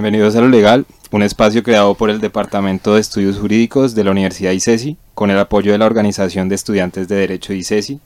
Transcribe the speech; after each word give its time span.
Bienvenidos 0.00 0.34
a 0.34 0.40
Lo 0.40 0.48
Legal, 0.48 0.86
un 1.10 1.22
espacio 1.22 1.62
creado 1.62 1.94
por 1.94 2.08
el 2.08 2.22
Departamento 2.22 2.94
de 2.94 3.02
Estudios 3.02 3.36
Jurídicos 3.38 3.94
de 3.94 4.02
la 4.02 4.12
Universidad 4.12 4.52
ICESI, 4.52 4.96
con 5.12 5.30
el 5.30 5.38
apoyo 5.38 5.72
de 5.72 5.76
la 5.76 5.84
Organización 5.84 6.48
de 6.48 6.54
Estudiantes 6.54 7.06
de 7.06 7.16
Derecho 7.16 7.52
de 7.52 7.58
ICESI 7.58 8.00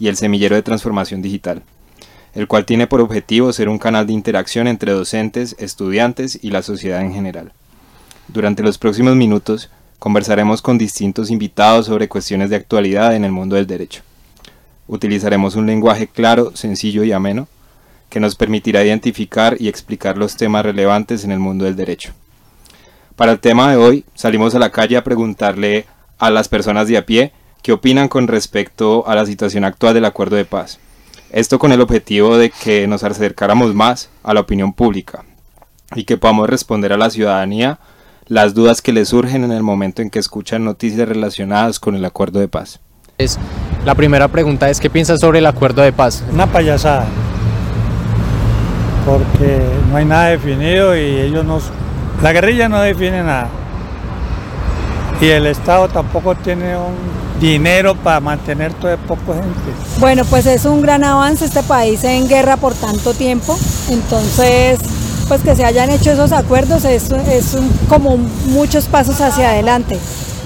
y 0.00 0.08
el 0.08 0.16
Semillero 0.16 0.56
de 0.56 0.62
Transformación 0.62 1.20
Digital, 1.20 1.62
el 2.34 2.48
cual 2.48 2.64
tiene 2.64 2.86
por 2.86 3.02
objetivo 3.02 3.52
ser 3.52 3.68
un 3.68 3.78
canal 3.78 4.06
de 4.06 4.14
interacción 4.14 4.66
entre 4.68 4.92
docentes, 4.92 5.54
estudiantes 5.58 6.38
y 6.40 6.48
la 6.48 6.62
sociedad 6.62 7.02
en 7.02 7.12
general. 7.12 7.52
Durante 8.28 8.62
los 8.62 8.78
próximos 8.78 9.14
minutos 9.14 9.68
conversaremos 9.98 10.62
con 10.62 10.78
distintos 10.78 11.30
invitados 11.30 11.84
sobre 11.84 12.08
cuestiones 12.08 12.48
de 12.48 12.56
actualidad 12.56 13.14
en 13.14 13.22
el 13.22 13.32
mundo 13.32 13.56
del 13.56 13.66
derecho. 13.66 14.00
Utilizaremos 14.88 15.56
un 15.56 15.66
lenguaje 15.66 16.06
claro, 16.06 16.56
sencillo 16.56 17.04
y 17.04 17.12
ameno 17.12 17.48
que 18.14 18.20
nos 18.20 18.36
permitirá 18.36 18.84
identificar 18.84 19.56
y 19.58 19.66
explicar 19.66 20.16
los 20.16 20.36
temas 20.36 20.64
relevantes 20.64 21.24
en 21.24 21.32
el 21.32 21.40
mundo 21.40 21.64
del 21.64 21.74
derecho. 21.74 22.12
Para 23.16 23.32
el 23.32 23.40
tema 23.40 23.72
de 23.72 23.76
hoy, 23.76 24.04
salimos 24.14 24.54
a 24.54 24.60
la 24.60 24.70
calle 24.70 24.96
a 24.96 25.02
preguntarle 25.02 25.86
a 26.18 26.30
las 26.30 26.48
personas 26.48 26.86
de 26.86 26.96
a 26.96 27.06
pie 27.06 27.32
qué 27.60 27.72
opinan 27.72 28.06
con 28.06 28.28
respecto 28.28 29.02
a 29.08 29.16
la 29.16 29.26
situación 29.26 29.64
actual 29.64 29.94
del 29.94 30.04
acuerdo 30.04 30.36
de 30.36 30.44
paz. 30.44 30.78
Esto 31.32 31.58
con 31.58 31.72
el 31.72 31.80
objetivo 31.80 32.38
de 32.38 32.50
que 32.50 32.86
nos 32.86 33.02
acercáramos 33.02 33.74
más 33.74 34.10
a 34.22 34.32
la 34.32 34.42
opinión 34.42 34.74
pública 34.74 35.24
y 35.96 36.04
que 36.04 36.16
podamos 36.16 36.48
responder 36.48 36.92
a 36.92 36.96
la 36.96 37.10
ciudadanía 37.10 37.80
las 38.28 38.54
dudas 38.54 38.80
que 38.80 38.92
le 38.92 39.06
surgen 39.06 39.42
en 39.42 39.50
el 39.50 39.64
momento 39.64 40.02
en 40.02 40.10
que 40.10 40.20
escuchan 40.20 40.62
noticias 40.62 41.08
relacionadas 41.08 41.80
con 41.80 41.96
el 41.96 42.04
acuerdo 42.04 42.38
de 42.38 42.46
paz. 42.46 42.78
la 43.84 43.96
primera 43.96 44.28
pregunta 44.28 44.70
es, 44.70 44.78
¿qué 44.78 44.88
piensas 44.88 45.18
sobre 45.18 45.40
el 45.40 45.46
acuerdo 45.46 45.82
de 45.82 45.92
paz? 45.92 46.22
Una 46.32 46.46
payasada, 46.46 47.08
porque 49.04 49.60
no 49.90 49.96
hay 49.96 50.04
nada 50.04 50.28
definido 50.28 50.96
y 50.96 51.20
ellos 51.20 51.44
no... 51.44 51.58
La 52.22 52.32
guerrilla 52.32 52.68
no 52.68 52.80
define 52.80 53.22
nada. 53.22 53.48
Y 55.20 55.26
el 55.26 55.46
Estado 55.46 55.88
tampoco 55.88 56.34
tiene 56.34 56.76
un 56.76 56.94
dinero 57.40 57.94
para 57.94 58.20
mantener 58.20 58.72
todo 58.74 58.96
poco 58.98 59.34
gente. 59.34 59.48
Bueno, 59.98 60.24
pues 60.24 60.46
es 60.46 60.64
un 60.64 60.80
gran 60.80 61.04
avance 61.04 61.44
este 61.44 61.62
país 61.62 62.04
en 62.04 62.28
guerra 62.28 62.56
por 62.56 62.74
tanto 62.74 63.12
tiempo, 63.14 63.58
entonces 63.90 64.78
pues 65.28 65.40
que 65.40 65.56
se 65.56 65.64
hayan 65.64 65.90
hecho 65.90 66.12
esos 66.12 66.32
acuerdos 66.32 66.84
es, 66.84 67.10
es 67.10 67.56
como 67.88 68.16
muchos 68.46 68.86
pasos 68.86 69.20
hacia 69.20 69.50
adelante. 69.50 69.98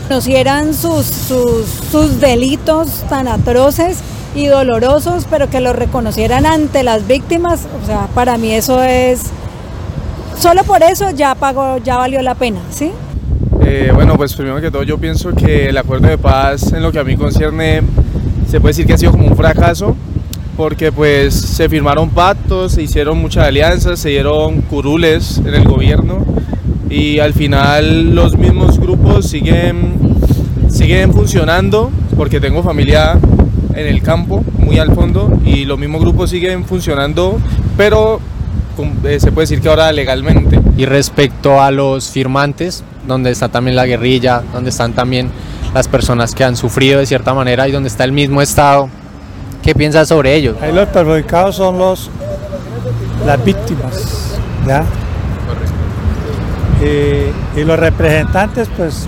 Conocieran 0.07 0.73
sus, 0.73 1.05
sus, 1.07 1.67
sus 1.91 2.21
delitos 2.21 3.05
tan 3.09 3.29
atroces 3.29 3.99
y 4.35 4.47
dolorosos, 4.47 5.27
pero 5.31 5.49
que 5.51 5.61
los 5.61 5.75
reconocieran 5.75 6.47
ante 6.47 6.83
las 6.83 7.07
víctimas, 7.07 7.67
o 7.83 7.87
sea, 7.87 8.09
para 8.15 8.39
mí 8.39 8.53
eso 8.53 8.83
es, 8.83 9.23
solo 10.39 10.65
por 10.65 10.83
eso 10.83 11.11
ya 11.11 11.35
pagó, 11.35 11.79
ya 11.79 11.97
valió 11.97 12.23
la 12.23 12.35
pena, 12.35 12.61
¿sí? 12.71 12.93
Eh, 13.63 13.91
bueno, 13.95 14.17
pues 14.17 14.35
primero 14.35 14.61
que 14.61 14.71
todo 14.71 14.83
yo 14.83 14.99
pienso 14.99 15.33
que 15.35 15.69
el 15.69 15.77
acuerdo 15.77 16.09
de 16.09 16.19
paz 16.19 16.73
en 16.73 16.83
lo 16.83 16.93
que 16.93 16.99
a 16.99 17.05
mí 17.05 17.17
concierne 17.17 17.83
se 18.49 18.61
puede 18.61 18.71
decir 18.71 18.87
que 18.87 18.95
ha 18.95 18.99
sido 18.99 19.13
como 19.13 19.27
un 19.27 19.37
fracaso 19.37 19.95
porque 20.57 20.91
pues 20.91 21.35
se 21.35 21.69
firmaron 21.69 22.11
pactos, 22.11 22.73
se 22.73 22.83
hicieron 22.83 23.19
muchas 23.19 23.47
alianzas, 23.47 24.01
se 24.01 24.09
dieron 24.09 24.63
curules 24.63 25.39
en 25.39 25.55
el 25.55 25.65
gobierno 25.65 26.25
y 26.91 27.19
al 27.19 27.35
final 27.35 28.15
los 28.15 28.37
mismos 28.37 28.81
grupos 28.81 29.29
siguen, 29.29 29.99
siguen 30.71 31.13
funcionando 31.13 31.91
porque 32.17 32.41
tengo 32.41 32.63
familia 32.63 33.19
en 33.79 33.87
el 33.87 34.03
campo, 34.03 34.45
muy 34.59 34.79
al 34.79 34.93
fondo, 34.95 35.39
y 35.45 35.65
los 35.65 35.79
mismos 35.79 36.01
grupos 36.01 36.31
siguen 36.31 36.65
funcionando, 36.65 37.39
pero 37.77 38.21
eh, 39.05 39.21
se 39.21 39.31
puede 39.31 39.45
decir 39.45 39.61
que 39.61 39.69
ahora 39.69 39.93
legalmente. 39.93 40.61
Y 40.77 40.85
respecto 40.85 41.63
a 41.63 41.71
los 41.71 42.11
firmantes, 42.11 42.83
donde 43.07 43.31
está 43.31 43.49
también 43.49 43.77
la 43.77 43.87
guerrilla, 43.87 44.43
donde 44.53 44.71
están 44.71 44.93
también 44.93 45.31
las 45.75 45.87
personas 45.87 46.35
que 46.35 46.45
han 46.45 46.57
sufrido 46.57 46.99
de 46.99 47.07
cierta 47.07 47.35
manera 47.35 47.69
y 47.69 47.73
donde 47.73 47.89
está 47.89 48.05
el 48.05 48.13
mismo 48.13 48.43
Estado, 48.43 48.89
¿qué 49.63 49.75
piensas 49.75 50.09
sobre 50.09 50.35
ellos? 50.35 50.57
Ahí 50.61 50.73
los 50.73 50.89
perjudicados 50.89 51.57
son 51.57 51.79
los, 51.79 52.11
las 53.25 53.45
víctimas, 53.45 54.39
¿ya? 54.67 54.85
Y, 56.83 57.61
y 57.61 57.65
los 57.65 57.79
representantes, 57.79 58.69
pues, 58.77 59.07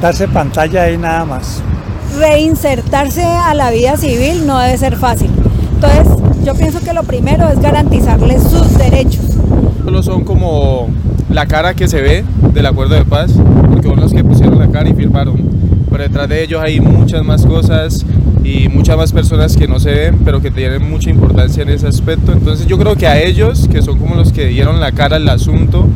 darse 0.00 0.28
pantalla 0.28 0.82
ahí 0.82 0.98
nada 0.98 1.24
más 1.24 1.62
reinsertarse 2.18 3.24
a 3.24 3.54
la 3.54 3.70
vida 3.70 3.96
civil 3.96 4.46
no 4.46 4.58
debe 4.58 4.76
ser 4.78 4.96
fácil. 4.96 5.30
Entonces, 5.74 6.06
yo 6.44 6.54
pienso 6.54 6.80
que 6.80 6.92
lo 6.92 7.02
primero 7.02 7.48
es 7.48 7.60
garantizarles 7.60 8.42
sus 8.42 8.76
derechos. 8.78 9.24
Solo 9.84 10.02
son 10.02 10.24
como 10.24 10.88
la 11.30 11.46
cara 11.46 11.74
que 11.74 11.88
se 11.88 12.00
ve 12.00 12.24
del 12.52 12.66
acuerdo 12.66 12.94
de 12.94 13.04
paz, 13.04 13.32
porque 13.70 13.88
son 13.88 14.00
los 14.00 14.12
que 14.12 14.22
pusieron 14.22 14.58
la 14.58 14.68
cara 14.68 14.88
y 14.88 14.94
firmaron. 14.94 15.36
Pero 15.90 16.02
detrás 16.04 16.28
de 16.28 16.42
ellos 16.42 16.62
hay 16.62 16.80
muchas 16.80 17.24
más 17.24 17.44
cosas 17.44 18.04
y 18.44 18.68
muchas 18.68 18.96
más 18.96 19.12
personas 19.12 19.56
que 19.56 19.68
no 19.68 19.78
se 19.78 19.92
ven, 19.92 20.20
pero 20.24 20.40
que 20.40 20.50
tienen 20.50 20.88
mucha 20.88 21.10
importancia 21.10 21.62
en 21.62 21.68
ese 21.68 21.86
aspecto. 21.86 22.32
Entonces 22.32 22.66
yo 22.66 22.78
creo 22.78 22.96
que 22.96 23.06
a 23.06 23.20
ellos, 23.20 23.68
que 23.70 23.82
son 23.82 23.98
como 23.98 24.14
los 24.14 24.32
que 24.32 24.46
dieron 24.46 24.80
la 24.80 24.92
cara 24.92 25.16
al 25.16 25.28
asunto, 25.28 25.86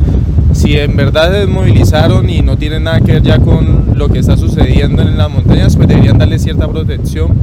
si 0.53 0.77
en 0.77 0.95
verdad 0.95 1.31
se 1.31 1.39
desmovilizaron 1.39 2.29
y 2.29 2.41
no 2.41 2.57
tienen 2.57 2.83
nada 2.83 3.01
que 3.01 3.13
ver 3.13 3.23
ya 3.23 3.39
con 3.39 3.86
lo 3.97 4.09
que 4.09 4.19
está 4.19 4.37
sucediendo 4.37 5.01
en 5.01 5.17
las 5.17 5.29
montañas, 5.29 5.75
pues 5.75 5.87
deberían 5.87 6.17
darle 6.17 6.37
cierta 6.39 6.67
protección, 6.67 7.33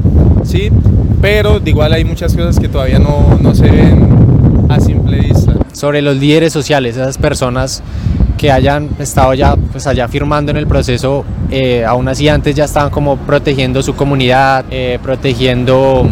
¿sí? 0.45 0.71
Pero 1.21 1.59
de 1.59 1.71
igual 1.71 1.93
hay 1.93 2.05
muchas 2.05 2.35
cosas 2.35 2.59
que 2.59 2.69
todavía 2.69 2.99
no, 2.99 3.39
no 3.41 3.55
se 3.55 3.71
ven 3.71 4.67
a 4.69 4.79
simple 4.81 5.19
vista. 5.19 5.53
Sobre 5.73 6.01
los 6.01 6.17
líderes 6.17 6.53
sociales, 6.53 6.97
esas 6.97 7.19
personas 7.19 7.83
que 8.39 8.53
hayan 8.53 8.91
estado 8.99 9.35
ya 9.35 9.57
pues 9.57 9.87
allá 9.87 10.07
firmando 10.07 10.53
en 10.53 10.57
el 10.57 10.67
proceso, 10.67 11.25
eh, 11.51 11.85
aún 11.85 12.09
así 12.09 12.29
antes 12.29 12.55
ya 12.55 12.65
estaban 12.65 12.91
como 12.91 13.17
protegiendo 13.17 13.83
su 13.83 13.95
comunidad, 13.95 14.65
eh, 14.71 14.99
protegiendo 15.03 16.09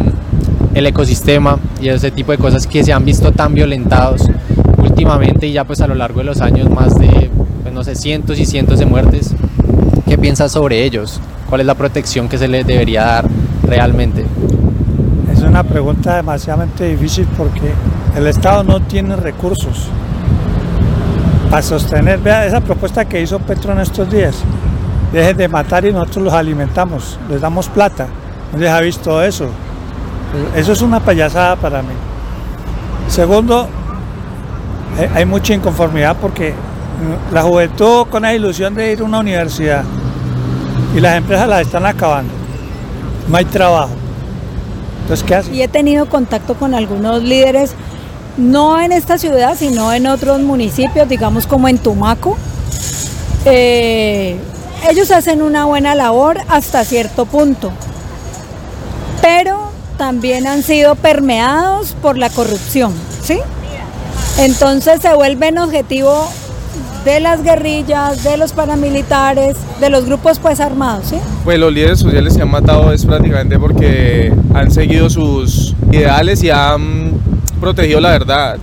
el 0.74 0.86
ecosistema 0.86 1.58
y 1.80 1.88
ese 1.88 2.10
tipo 2.10 2.32
de 2.32 2.38
cosas 2.38 2.66
que 2.66 2.82
se 2.82 2.92
han 2.92 3.04
visto 3.04 3.32
tan 3.32 3.54
violentados 3.54 4.22
últimamente 4.78 5.46
y 5.46 5.52
ya 5.52 5.64
pues 5.64 5.80
a 5.80 5.86
lo 5.86 5.94
largo 5.94 6.20
de 6.20 6.24
los 6.24 6.40
años 6.40 6.68
más 6.70 6.98
de, 6.98 7.30
pues 7.62 7.72
no 7.72 7.84
sé, 7.84 7.94
cientos 7.94 8.38
y 8.38 8.46
cientos 8.46 8.78
de 8.78 8.86
muertes. 8.86 9.34
¿Qué 10.12 10.18
piensas 10.18 10.52
sobre 10.52 10.84
ellos? 10.84 11.18
¿Cuál 11.48 11.62
es 11.62 11.66
la 11.66 11.74
protección 11.74 12.28
que 12.28 12.36
se 12.36 12.46
les 12.46 12.66
debería 12.66 13.02
dar 13.02 13.24
realmente? 13.62 14.26
Es 15.32 15.40
una 15.40 15.62
pregunta 15.62 16.16
demasiadamente 16.16 16.86
difícil 16.86 17.26
porque 17.34 17.72
el 18.14 18.26
Estado 18.26 18.62
no 18.62 18.82
tiene 18.82 19.16
recursos 19.16 19.88
para 21.48 21.62
sostener, 21.62 22.18
vea 22.18 22.44
esa 22.44 22.60
propuesta 22.60 23.06
que 23.06 23.22
hizo 23.22 23.38
Petro 23.38 23.72
en 23.72 23.78
estos 23.78 24.10
días, 24.10 24.36
dejen 25.14 25.34
de 25.34 25.48
matar 25.48 25.86
y 25.86 25.92
nosotros 25.94 26.24
los 26.24 26.34
alimentamos, 26.34 27.18
les 27.30 27.40
damos 27.40 27.70
plata, 27.70 28.06
les 28.58 28.68
ha 28.68 28.80
visto 28.82 29.22
eso, 29.22 29.46
eso 30.54 30.72
es 30.72 30.82
una 30.82 31.00
payasada 31.00 31.56
para 31.56 31.80
mí. 31.80 31.94
Segundo, 33.08 33.66
eh, 34.98 35.08
hay 35.14 35.24
mucha 35.24 35.54
inconformidad 35.54 36.18
porque 36.20 36.52
la 37.32 37.40
juventud 37.40 38.08
con 38.10 38.24
la 38.24 38.34
ilusión 38.34 38.74
de 38.74 38.92
ir 38.92 39.00
a 39.00 39.04
una 39.04 39.18
universidad 39.18 39.84
y 40.94 41.00
las 41.00 41.16
empresas 41.16 41.48
las 41.48 41.62
están 41.62 41.86
acabando. 41.86 42.32
No 43.28 43.36
hay 43.36 43.44
trabajo. 43.44 43.92
Entonces, 45.02 45.26
¿qué 45.26 45.34
hace? 45.34 45.54
Y 45.54 45.62
he 45.62 45.68
tenido 45.68 46.08
contacto 46.08 46.54
con 46.54 46.74
algunos 46.74 47.22
líderes, 47.22 47.74
no 48.36 48.80
en 48.80 48.92
esta 48.92 49.18
ciudad, 49.18 49.56
sino 49.56 49.92
en 49.92 50.06
otros 50.06 50.40
municipios, 50.40 51.08
digamos 51.08 51.46
como 51.46 51.68
en 51.68 51.78
Tumaco. 51.78 52.36
Eh, 53.44 54.38
ellos 54.88 55.10
hacen 55.10 55.42
una 55.42 55.64
buena 55.64 55.94
labor 55.94 56.38
hasta 56.48 56.84
cierto 56.84 57.26
punto, 57.26 57.72
pero 59.20 59.70
también 59.98 60.46
han 60.46 60.62
sido 60.62 60.94
permeados 60.94 61.94
por 62.00 62.18
la 62.18 62.30
corrupción, 62.30 62.92
¿sí? 63.22 63.38
Entonces 64.38 65.00
se 65.02 65.14
vuelven 65.14 65.58
objetivo 65.58 66.28
de 67.04 67.20
las 67.20 67.42
guerrillas, 67.42 68.22
de 68.22 68.36
los 68.36 68.52
paramilitares, 68.52 69.56
de 69.80 69.90
los 69.90 70.06
grupos 70.06 70.38
pues 70.38 70.60
armados, 70.60 71.06
¿sí? 71.06 71.16
Pues 71.44 71.58
los 71.58 71.72
líderes 71.72 71.98
sociales 71.98 72.34
se 72.34 72.42
han 72.42 72.50
matado 72.50 72.92
es 72.92 73.04
prácticamente 73.04 73.58
porque 73.58 74.32
han 74.54 74.70
seguido 74.70 75.10
sus 75.10 75.74
ideales 75.90 76.42
y 76.42 76.50
han 76.50 77.12
protegido 77.60 78.00
la 78.00 78.10
verdad. 78.10 78.58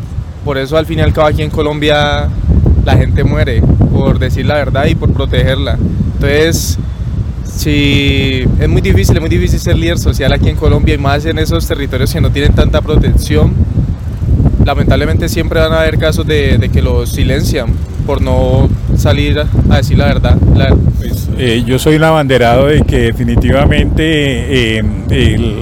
Por 0.46 0.58
eso 0.58 0.78
al 0.78 0.86
fin 0.86 1.00
y 1.00 1.02
al 1.02 1.14
cabo 1.14 1.28
aquí 1.28 1.42
en 1.42 1.50
Colombia 1.50 2.30
la 2.86 2.98
gente 2.98 3.24
muere 3.24 3.62
por 3.92 4.20
decir 4.20 4.46
la 4.46 4.56
verdad 4.56 4.86
y 4.86 4.96
por 4.96 5.12
protegerla. 5.12 5.78
Entonces, 6.14 6.78
sí, 7.44 8.46
es 8.60 8.70
muy 8.70 8.82
difícil, 8.82 9.16
es 9.16 9.22
muy 9.22 9.30
difícil 9.30 9.60
ser 9.60 9.78
líder 9.78 10.00
social 10.00 10.32
aquí 10.32 10.50
en 10.50 10.56
Colombia 10.56 10.96
y 10.96 10.98
más 10.98 11.26
en 11.26 11.40
esos 11.40 11.68
territorios 11.68 12.14
que 12.14 12.22
no 12.22 12.32
tienen 12.32 12.54
tanta 12.54 12.82
protección 12.82 13.54
lamentablemente 14.70 15.30
siempre 15.30 15.60
van 15.60 15.74
a 15.74 15.82
haber 15.82 15.98
casos 15.98 16.28
de, 16.28 16.70
que 16.72 16.82
los 16.84 17.10
silencian 17.10 17.70
por 18.10 18.24
no 18.24 18.68
salir 18.98 19.38
a 19.70 19.78
decir 19.78 20.00
la 20.00 20.08
verdad. 20.08 20.36
Pues, 20.98 21.30
eh, 21.38 21.62
yo 21.64 21.78
soy 21.78 21.98
un 21.98 22.06
abanderado 22.06 22.66
de 22.66 22.82
que 22.82 23.02
definitivamente 23.02 24.80
eh, 24.80 24.84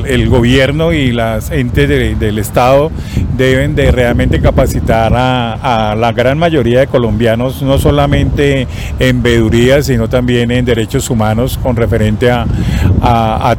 el, 0.08 0.30
gobierno 0.30 0.94
y 0.94 1.12
las 1.12 1.52
entes 1.52 1.90
del 1.90 2.40
Estado 2.40 2.90
deben 3.38 3.76
de 3.76 3.92
realmente 3.92 4.42
capacitar 4.42 5.14
a, 5.16 5.96
la 5.98 6.12
gran 6.12 6.38
mayoría 6.38 6.82
de 6.82 6.88
colombianos, 6.88 7.62
no 7.62 7.78
solamente 7.78 8.68
en 9.00 9.22
veeduría, 9.22 9.82
sino 9.84 10.10
también 10.10 10.52
en 10.52 10.66
derechos 10.66 11.10
humanos 11.10 11.58
con 11.62 11.76
referente 11.76 12.30
a, 12.32 12.46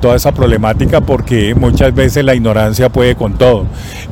toda 0.01 0.17
esa 0.17 0.33
problemática, 0.33 1.01
porque 1.01 1.55
muchas 1.55 1.95
veces 1.95 2.25
la 2.25 2.35
ignorancia 2.35 2.89
puede 2.89 3.15
con 3.15 3.39
todo. 3.39 3.67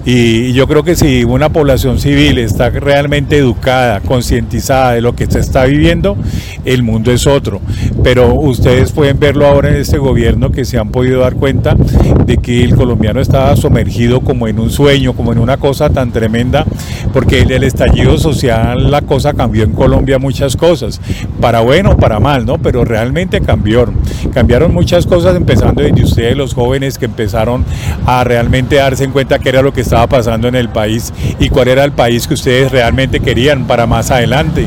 Y, 0.05 0.53
yo 0.53 0.67
creo 0.69 0.85
que 0.85 0.95
si 0.95 1.25
una 1.25 1.49
población 1.49 1.99
civil 1.99 2.39
está 2.39 2.71
realmente 2.71 3.37
educada, 3.37 4.01
concientizada 4.01 4.93
de 4.93 5.01
lo 5.01 5.15
que 5.15 5.27
se 5.27 5.41
está 5.41 5.65
viviendo, 5.65 6.17
el 6.65 6.83
mundo 6.83 7.11
es 7.13 7.27
otro. 7.27 7.61
Pero 8.03 8.35
ustedes 8.35 8.93
pueden 8.93 9.19
verlo 9.19 9.47
ahora 9.47 9.71
en 9.71 9.77
este 9.77 9.99
gobierno 9.99 10.53
que 10.53 10.65
se 10.65 10.79
han 10.79 10.91
podido 10.91 11.21
dar 11.21 11.35
cuenta 11.35 11.75
de 11.75 12.37
que 12.39 12.63
el 12.63 12.77
colombiano 12.77 13.21
estaba 13.21 13.55
sumergido 13.57 14.21
como 14.21 14.47
en 14.49 14.61
un 14.61 14.71
sueño, 14.71 15.13
como 15.15 15.33
en 15.33 15.39
una 15.39 15.56
cosa 15.57 15.91
tan 15.91 16.13
tremenda, 16.13 16.65
porque 17.13 17.43
el, 17.43 17.51
el 17.51 17.65
estallido 17.65 18.19
social, 18.19 18.91
la 18.91 19.03
cosa 19.03 19.33
cambió 19.33 19.65
en 19.65 19.73
Colombia 19.73 20.19
muchas 20.19 20.57
cosas, 20.57 21.01
para 21.41 21.61
bueno 21.61 21.97
para 21.97 22.21
mal, 22.21 22.47
¿no? 22.47 22.59
Pero 22.59 22.85
realmente 22.85 23.41
cambió. 23.41 23.87
Cambiaron 24.33 24.73
muchas 24.73 25.07
cosas, 25.07 25.37
empezando 25.37 25.83
desde 25.83 26.03
ustedes, 26.03 26.37
los 26.37 26.55
jóvenes 26.55 26.99
que 26.99 27.05
empezaron 27.05 27.65
a 28.07 28.25
realmente 28.25 28.77
darse 28.77 29.05
en 29.05 29.13
cuenta 29.13 29.39
qué 29.39 29.51
era 29.51 29.63
lo 29.63 29.73
que 29.73 29.83
estaba 29.83 30.07
pasando 30.07 30.49
en 30.49 30.55
el 30.55 30.69
país 30.69 31.13
y 31.39 31.49
cuál 31.49 31.69
era 31.69 31.85
el 31.85 31.93
país 31.93 32.27
que 32.27 32.35
ustedes 32.35 32.73
realmente 32.73 33.21
querían 33.21 33.67
para 33.67 33.87
más 33.87 34.11
adelante. 34.11 34.67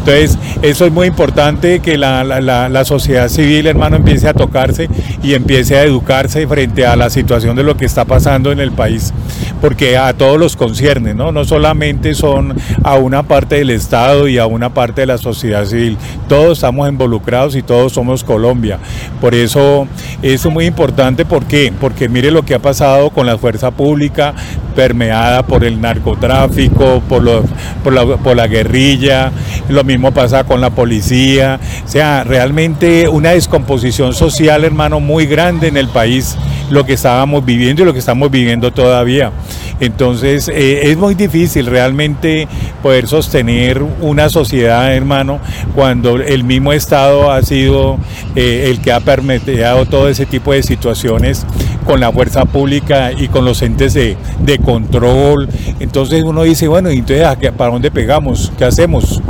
Entonces, 0.00 0.38
eso 0.62 0.86
es 0.86 0.92
muy 0.92 1.06
importante 1.06 1.80
que 1.80 1.98
la, 1.98 2.24
la, 2.24 2.84
sociedad 2.84 3.28
civil, 3.28 3.66
hermano, 3.66 3.96
empiece 3.96 4.28
a 4.28 4.34
tocarse 4.34 4.88
y 5.22 5.34
empiece 5.34 5.76
a 5.76 5.84
educarse 5.84 6.46
frente 6.46 6.86
a 6.86 6.96
la 6.96 7.10
situación 7.10 7.54
de 7.54 7.62
lo 7.62 7.76
que 7.76 7.84
está 7.84 8.06
pasando 8.06 8.50
en 8.50 8.60
el 8.60 8.72
país, 8.72 9.12
porque 9.60 9.98
a 9.98 10.14
todos 10.14 10.40
los 10.40 10.56
concierne, 10.56 11.12
¿no? 11.12 11.32
No 11.32 11.44
solamente 11.44 12.14
son 12.14 12.56
a 12.82 12.96
una 12.96 13.24
parte 13.24 13.56
del 13.56 13.70
Estado 13.70 14.26
y 14.26 14.38
a 14.38 14.46
una 14.46 14.72
parte 14.72 15.02
de 15.02 15.06
la 15.06 15.18
sociedad 15.18 15.66
civil, 15.66 15.98
todos 16.28 16.58
estamos 16.58 16.88
involucrados 16.88 17.54
y 17.54 17.62
todos 17.62 17.92
somos 17.92 18.24
Colombia. 18.24 18.78
Por 19.20 19.34
eso, 19.34 19.86
eso 20.22 20.48
es 20.48 20.54
muy 20.54 20.64
importante, 20.64 21.26
¿por 21.26 21.44
qué? 21.44 21.72
Porque 21.78 22.08
mire 22.08 22.30
lo 22.30 22.42
que 22.42 22.54
ha 22.54 22.58
pasado 22.58 23.10
con 23.10 23.26
la 23.26 23.36
fuerza 23.36 23.70
pública 23.70 24.34
permeada 24.70 25.42
por 25.42 25.64
el 25.64 25.80
narcotráfico, 25.80 27.02
por, 27.08 27.44
por, 27.82 27.92
la, 27.92 28.16
por 28.16 28.36
la 28.36 28.46
guerrilla, 28.46 29.32
lo 29.68 29.84
mismo 29.84 30.12
pasa 30.12 30.44
con 30.44 30.60
la 30.60 30.70
policía, 30.70 31.60
o 31.84 31.88
sea, 31.88 32.24
realmente 32.24 33.08
una 33.08 33.30
descomposición 33.30 34.14
social, 34.14 34.64
hermano, 34.64 35.00
muy 35.00 35.26
grande 35.26 35.68
en 35.68 35.76
el 35.76 35.88
país, 35.88 36.36
lo 36.70 36.84
que 36.84 36.94
estábamos 36.94 37.44
viviendo 37.44 37.82
y 37.82 37.84
lo 37.84 37.92
que 37.92 37.98
estamos 37.98 38.30
viviendo 38.30 38.72
todavía. 38.72 39.32
Entonces 39.80 40.48
eh, 40.48 40.90
es 40.90 40.96
muy 40.98 41.14
difícil 41.14 41.66
realmente 41.66 42.46
poder 42.82 43.08
sostener 43.08 43.82
una 44.00 44.28
sociedad, 44.28 44.94
hermano, 44.94 45.40
cuando 45.74 46.16
el 46.16 46.44
mismo 46.44 46.72
Estado 46.72 47.32
ha 47.32 47.42
sido 47.42 47.98
eh, 48.36 48.66
el 48.70 48.80
que 48.80 48.92
ha 48.92 49.00
permitido 49.00 49.86
todo 49.86 50.08
ese 50.08 50.26
tipo 50.26 50.52
de 50.52 50.62
situaciones 50.62 51.46
con 51.84 52.00
la 52.00 52.12
fuerza 52.12 52.44
pública 52.44 53.12
y 53.12 53.28
con 53.28 53.44
los 53.44 53.62
entes 53.62 53.94
de, 53.94 54.16
de 54.40 54.58
control. 54.58 55.48
Entonces 55.80 56.22
uno 56.24 56.42
dice, 56.42 56.68
bueno, 56.68 56.90
entonces 56.90 57.26
¿para 57.56 57.72
dónde 57.72 57.90
pegamos? 57.90 58.52
¿Qué 58.56 58.64
hacemos? 58.64 59.22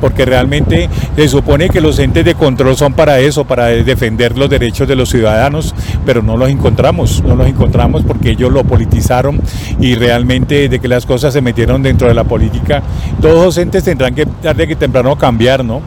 porque 0.00 0.24
realmente 0.24 0.88
se 1.16 1.28
supone 1.28 1.68
que 1.68 1.80
los 1.80 1.98
entes 1.98 2.24
de 2.24 2.34
control 2.34 2.76
son 2.76 2.92
para 2.92 3.20
eso, 3.20 3.44
para 3.44 3.66
defender 3.66 4.36
los 4.36 4.50
derechos 4.50 4.88
de 4.88 4.96
los 4.96 5.08
ciudadanos, 5.08 5.74
pero 6.04 6.22
no 6.22 6.36
los 6.36 6.50
encontramos, 6.50 7.22
no 7.24 7.36
los 7.36 7.46
encontramos 7.46 8.04
porque 8.04 8.30
ellos 8.30 8.52
lo 8.52 8.64
politizaron 8.64 9.40
y 9.80 9.94
realmente 9.94 10.68
de 10.68 10.78
que 10.78 10.88
las 10.88 11.06
cosas 11.06 11.32
se 11.32 11.40
metieron 11.40 11.82
dentro 11.82 12.08
de 12.08 12.14
la 12.14 12.24
política, 12.24 12.82
todos 13.20 13.44
los 13.44 13.58
entes 13.58 13.84
tendrán 13.84 14.14
que 14.14 14.26
tarde 14.26 14.66
que 14.66 14.76
temprano 14.76 15.16
cambiar, 15.16 15.64
¿no? 15.64 15.80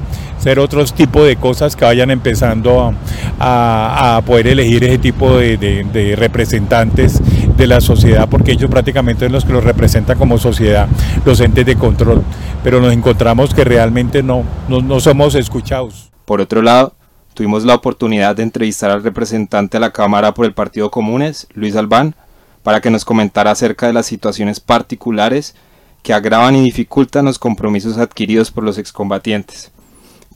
Otros 0.60 0.94
tipos 0.94 1.26
de 1.26 1.36
cosas 1.36 1.76
que 1.76 1.86
vayan 1.86 2.12
empezando 2.12 2.94
a, 3.40 4.22
poder 4.26 4.48
elegir 4.48 4.84
ese 4.84 4.98
tipo 4.98 5.38
de, 5.38 6.16
representantes 6.18 7.22
de 7.56 7.68
la 7.68 7.82
sociedad, 7.82 8.28
porque 8.30 8.54
ellos 8.54 8.70
prácticamente 8.70 9.26
son 9.26 9.34
los 9.34 9.46
que 9.46 9.54
los 9.54 9.64
representan 9.64 10.18
como 10.18 10.38
sociedad, 10.38 10.88
los 11.26 11.40
entes 11.40 11.66
de 11.66 11.76
control 11.76 12.24
pero 12.68 12.82
nos 12.82 12.92
encontramos 12.92 13.54
que 13.54 13.64
realmente 13.64 14.24
no, 14.24 14.44
no, 14.68 15.00
somos 15.00 15.36
escuchados. 15.36 16.12
Por 16.26 16.42
otro 16.42 16.62
lado, 16.62 16.94
tuvimos 17.34 17.64
la 17.64 17.76
oportunidad 17.76 18.36
de 18.36 18.44
entrevistar 18.44 18.92
al 18.92 19.04
representante 19.04 19.78
de 19.78 19.82
la 19.82 19.94
Cámara 19.94 20.34
por 20.34 20.46
el 20.46 20.54
Partido 20.54 20.92
Comunes, 20.92 21.48
Luis 21.54 21.78
Albán, 21.78 22.16
para 22.64 22.82
que 22.82 22.90
nos 22.90 23.06
comentara 23.06 23.52
acerca 23.52 23.88
de 23.88 23.94
las 23.94 24.06
situaciones 24.06 24.60
particulares 24.60 25.56
que 26.04 26.14
agravan 26.14 26.56
y 26.56 26.62
dificultan 26.64 27.24
los 27.24 27.40
compromisos 27.40 27.98
adquiridos 27.98 28.52
por 28.52 28.66
los 28.66 28.78
excombatientes, 28.78 29.72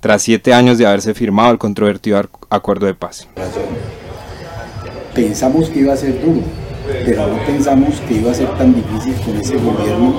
tras 0.01 0.23
siete 0.23 0.53
años 0.53 0.77
de 0.77 0.85
haberse 0.85 1.13
firmado 1.13 1.51
el 1.51 1.59
controvertido 1.59 2.21
acuerdo 2.49 2.87
de 2.87 2.95
paz. 2.95 3.27
Pensamos 5.13 5.69
que 5.69 5.79
iba 5.79 5.93
a 5.93 5.97
ser 5.97 6.19
duro, 6.19 6.41
pero 7.05 7.27
no 7.27 7.37
pensamos 7.45 8.01
que 8.07 8.15
iba 8.15 8.31
a 8.31 8.33
ser 8.33 8.49
tan 8.57 8.73
difícil 8.73 9.13
con 9.23 9.37
ese 9.37 9.55
gobierno 9.57 10.15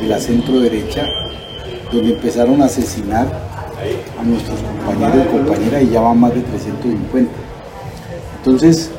de 0.00 0.06
la 0.08 0.20
centro 0.20 0.60
derecha 0.60 1.06
donde 1.90 2.14
empezaron 2.14 2.60
a 2.60 2.66
asesinar 2.66 3.26
a 4.20 4.22
nuestros 4.24 4.58
compañeros 4.60 5.26
y 5.26 5.36
compañeras 5.36 5.82
y 5.82 5.90
ya 5.90 6.00
van 6.00 6.20
más 6.20 6.34
de 6.34 6.40
350. 6.40 7.32
Entonces, 8.38 8.90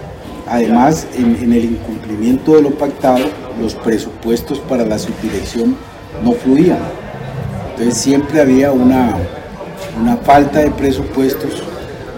además, 0.48 1.07
en, 1.16 1.54
el 1.54 1.66
incumplimiento 1.66 2.56
de 2.56 2.63
lo 2.63 2.71
pactado, 2.71 3.25
los 3.62 3.75
presupuestos 3.75 4.60
para 4.60 4.86
la 4.86 4.98
subdirección 4.98 5.75
no 6.24 6.31
fluían. 6.31 6.80
Entonces 7.71 7.98
siempre 8.01 8.42
había 8.42 8.71
una, 8.71 9.16
una 10.00 10.18
falta 10.18 10.59
de 10.59 10.71
presupuestos, 10.71 11.63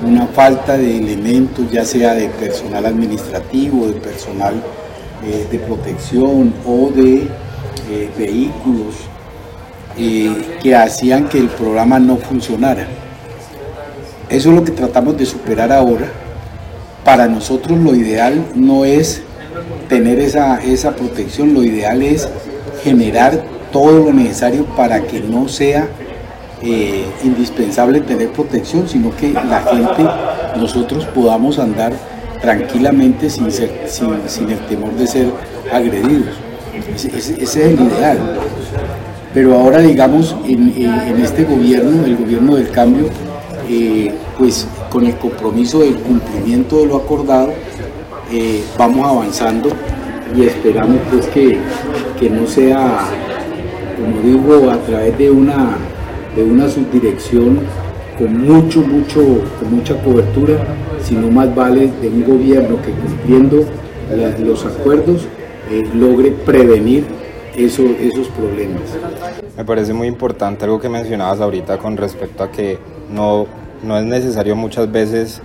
una 0.05 0.27
falta 0.27 0.77
de 0.77 0.97
elementos, 0.97 1.69
ya 1.71 1.85
sea 1.85 2.13
de 2.13 2.29
personal 2.29 2.85
administrativo, 2.85 3.87
de 3.87 3.93
personal 3.93 4.55
eh, 5.23 5.47
de 5.51 5.59
protección 5.59 6.53
o 6.65 6.89
de 6.89 7.27
eh, 7.89 8.09
vehículos 8.17 8.95
que 10.61 10.75
hacían 10.75 11.27
que 11.27 11.39
el 11.39 11.47
programa 11.47 11.97
no 11.97 12.17
funcionara. 12.17 12.85
Eso 14.29 14.49
es 14.49 14.55
lo 14.55 14.63
que 14.63 14.71
tratamos 14.71 15.17
de 15.17 15.25
superar 15.25 15.71
ahora. 15.71 16.05
Para 17.03 17.27
nosotros 17.27 17.79
lo 17.79 17.95
ideal 17.95 18.45
no 18.53 18.85
es 18.85 19.23
tener 19.89 20.19
esa, 20.19 20.61
esa 20.63 20.95
protección, 20.95 21.55
lo 21.55 21.63
ideal 21.63 22.03
es 22.03 22.29
generar 22.83 23.41
todo 23.71 24.05
lo 24.05 24.13
necesario 24.13 24.65
para 24.75 25.01
que 25.01 25.19
no 25.21 25.47
sea 25.47 25.87
eh, 26.61 27.05
indispensable 27.23 28.01
tener 28.01 28.29
protección, 28.31 28.87
sino 28.87 29.15
que 29.15 29.31
la 29.31 29.61
gente, 29.61 30.05
nosotros 30.59 31.05
podamos 31.05 31.59
andar 31.59 31.93
tranquilamente 32.41 33.29
sin, 33.29 33.51
sin, 33.51 34.49
el 34.49 34.59
temor 34.67 34.93
de 34.93 35.07
ser 35.07 35.27
agredidos. 35.71 36.35
ese 36.95 37.43
es 37.43 37.55
el 37.55 37.73
ideal. 37.73 38.17
Pero 39.33 39.53
ahora, 39.53 39.79
digamos, 39.79 40.35
en, 40.47 40.73
este 41.21 41.43
gobierno, 41.43 42.05
el 42.05 42.17
gobierno 42.17 42.55
del 42.55 42.71
cambio, 42.71 43.05
eh, 43.69 44.11
pues 44.37 44.67
con 44.89 45.05
el 45.05 45.15
compromiso 45.17 45.79
del 45.79 45.95
cumplimiento 45.97 46.79
de 46.79 46.85
lo 46.87 46.97
acordado, 46.97 47.53
eh, 48.31 48.63
vamos 48.77 49.07
avanzando 49.07 49.69
y 50.35 50.43
esperamos 50.43 50.97
pues 51.11 51.27
que, 51.27 51.59
no 52.29 52.47
sea, 52.47 52.99
como 53.95 54.21
digo, 54.21 54.71
a 54.71 54.77
través 54.77 55.17
de 55.17 55.29
una, 55.29 55.77
de 56.37 56.43
una 56.43 56.69
subdirección 56.69 57.59
con 58.15 58.45
mucho, 58.45 58.81
mucho, 58.81 59.41
con 59.59 59.75
mucha 59.75 59.95
cobertura, 60.03 60.55
sino 61.03 61.31
más 61.31 61.53
vale 61.53 61.91
de 61.99 62.09
un 62.09 62.23
gobierno 62.23 62.79
que 62.81 62.91
cumpliendo 62.91 63.65
los 64.39 64.65
acuerdos 64.65 65.27
eh, 65.71 65.83
logre 65.95 66.31
prevenir 66.31 67.05
esos 67.55 68.27
problemas. 68.29 68.83
Me 69.57 69.65
parece 69.65 69.93
muy 69.93 70.07
importante 70.07 70.65
algo 70.65 70.79
que 70.79 70.89
mencionabas 70.89 71.41
ahorita 71.41 71.79
con 71.79 71.97
respecto 71.97 72.43
a 72.43 72.51
que 72.51 72.77
no, 73.11 73.47
no 73.83 73.97
es 73.97 74.05
necesario 74.05 74.55
muchas 74.55 74.91
veces 74.91 75.41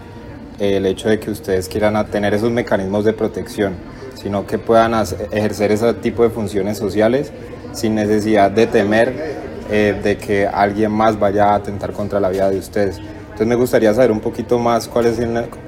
el 0.59 0.85
hecho 0.85 1.09
de 1.09 1.19
que 1.19 1.31
ustedes 1.31 1.69
quieran 1.69 2.07
tener 2.09 2.35
esos 2.35 2.51
mecanismos 2.51 3.07
de 3.07 3.15
protección, 3.15 3.73
sino 4.15 4.47
que 4.47 4.59
puedan 4.59 4.93
ejercer 5.31 5.73
ese 5.73 5.95
tipo 5.95 6.23
de 6.23 6.29
funciones 6.29 6.77
sociales 6.77 7.33
sin 7.73 7.95
necesidad 7.95 8.51
de 8.51 8.67
temer 8.67 9.42
eh, 9.75 9.99
de 10.03 10.19
que 10.19 10.47
alguien 10.47 10.93
más 10.93 11.19
vaya 11.19 11.47
a 11.47 11.55
atentar 11.55 11.93
contra 11.93 12.21
la 12.21 12.29
vida 12.29 12.51
de 12.51 12.59
ustedes. 12.59 12.99
Entonces 12.99 13.47
me 13.47 13.55
gustaría 13.55 13.95
saber 13.95 14.13
un 14.13 14.21
poquito 14.21 14.59
más 14.59 14.87
cuáles, 14.87 15.19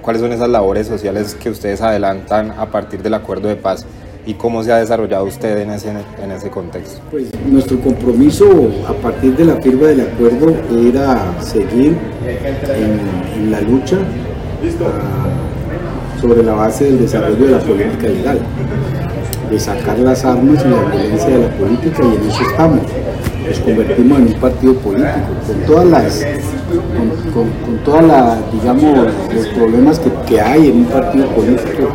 cuáles 0.02 0.20
son 0.20 0.30
esas 0.30 0.50
labores 0.50 0.86
sociales 0.86 1.34
que 1.34 1.48
ustedes 1.48 1.80
adelantan 1.80 2.50
a 2.50 2.66
partir 2.66 3.02
del 3.02 3.14
acuerdo 3.14 3.48
de 3.48 3.56
paz 3.56 3.86
y 4.26 4.34
cómo 4.34 4.62
se 4.62 4.72
ha 4.72 4.76
desarrollado 4.76 5.24
usted 5.24 5.58
en 5.58 5.70
ese, 5.70 5.90
en 6.22 6.32
ese 6.32 6.50
contexto. 6.50 7.00
Pues 7.10 7.28
nuestro 7.46 7.80
compromiso 7.80 8.44
a 8.86 8.92
partir 8.92 9.34
de 9.38 9.46
la 9.46 9.56
firma 9.56 9.86
del 9.86 10.02
acuerdo 10.02 10.54
era 10.86 11.42
seguir 11.42 11.96
en, 12.26 13.50
la 13.50 13.62
lucha 13.62 13.96
ah, 13.96 16.20
sobre 16.20 16.42
la 16.42 16.52
base 16.52 16.84
del 16.84 16.98
desarrollo 16.98 17.46
de 17.46 17.52
la 17.52 17.58
política 17.60 18.08
legal, 18.08 18.38
de 19.50 19.58
sacar 19.58 19.98
las 19.98 20.26
armas 20.26 20.62
y 20.62 20.68
la 20.68 20.84
violencia 20.90 21.28
de 21.28 21.38
la 21.38 21.56
política 21.56 22.02
y 22.02 22.16
en 22.16 22.30
eso 22.30 22.42
estamos 22.42 22.80
nos 23.46 23.58
convertimos 23.60 24.18
en 24.18 24.26
un 24.28 24.34
partido 24.34 24.74
político, 24.74 25.10
con 25.46 25.66
todas 25.66 25.86
las, 25.86 26.26
con, 27.34 27.78
todas 27.84 28.04
las, 28.04 28.52
digamos, 28.52 29.08
los 29.34 29.46
problemas 29.48 30.00
que, 30.26 30.40
hay 30.40 30.68
en 30.68 30.76
un 30.78 30.84
partido 30.86 31.26
político, 31.28 31.88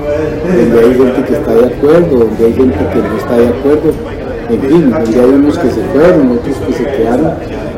donde 0.45 0.79
hay 0.79 0.93
gente 0.93 1.23
que 1.23 1.33
está 1.33 1.53
de 1.53 1.65
acuerdo, 1.65 2.17
donde 2.17 2.45
hay 2.45 2.53
gente 2.53 2.77
que 2.93 2.99
no 2.99 3.17
está 3.17 3.37
de 3.37 3.47
acuerdo, 3.47 3.91
en 4.49 4.61
fin, 4.61 4.91
donde 4.91 5.19
hay 5.19 5.29
unos 5.29 5.57
que 5.57 5.69
se 5.69 5.81
fueron, 5.81 6.31
otros 6.31 6.57
que 6.57 6.73
se 6.73 6.83
quedaron, 6.83 7.33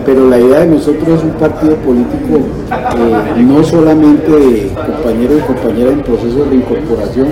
pero 0.05 0.29
la 0.29 0.39
idea 0.39 0.59
de 0.61 0.67
nosotros 0.67 1.19
es 1.19 1.23
un 1.23 1.31
partido 1.31 1.75
político 1.77 2.39
eh, 2.71 3.41
no 3.41 3.63
solamente 3.63 4.31
de 4.31 4.71
compañeros 4.73 5.37
y 5.39 5.53
compañeras 5.53 5.93
en 5.93 6.01
proceso 6.01 6.43
de 6.43 6.49
reincorporación, 6.49 7.27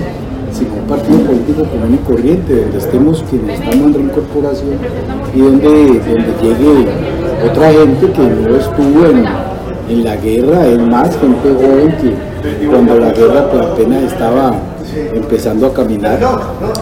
un 0.65 0.87
partido 0.87 1.19
político 1.19 1.63
común 1.63 1.99
y 2.01 2.07
corriente, 2.07 2.61
donde 2.61 2.77
estemos 2.77 3.23
quienes 3.29 3.59
estamos 3.59 3.87
en 3.87 3.93
reincorporación 3.93 4.77
y 5.33 5.39
donde, 5.39 5.69
donde 5.69 6.33
llegue 6.41 6.87
otra 7.49 7.71
gente 7.71 8.11
que 8.11 8.21
no 8.21 8.55
estuvo 8.55 9.05
en, 9.05 9.25
en 9.89 10.03
la 10.03 10.15
guerra, 10.17 10.67
es 10.67 10.79
más, 10.79 11.17
gente 11.17 11.49
joven 11.53 11.97
que 11.97 12.67
cuando 12.67 12.99
la 12.99 13.11
guerra 13.11 13.49
pues, 13.51 13.65
apenas 13.65 14.03
estaba 14.03 14.53
empezando 15.13 15.67
a 15.67 15.73
caminar 15.73 16.19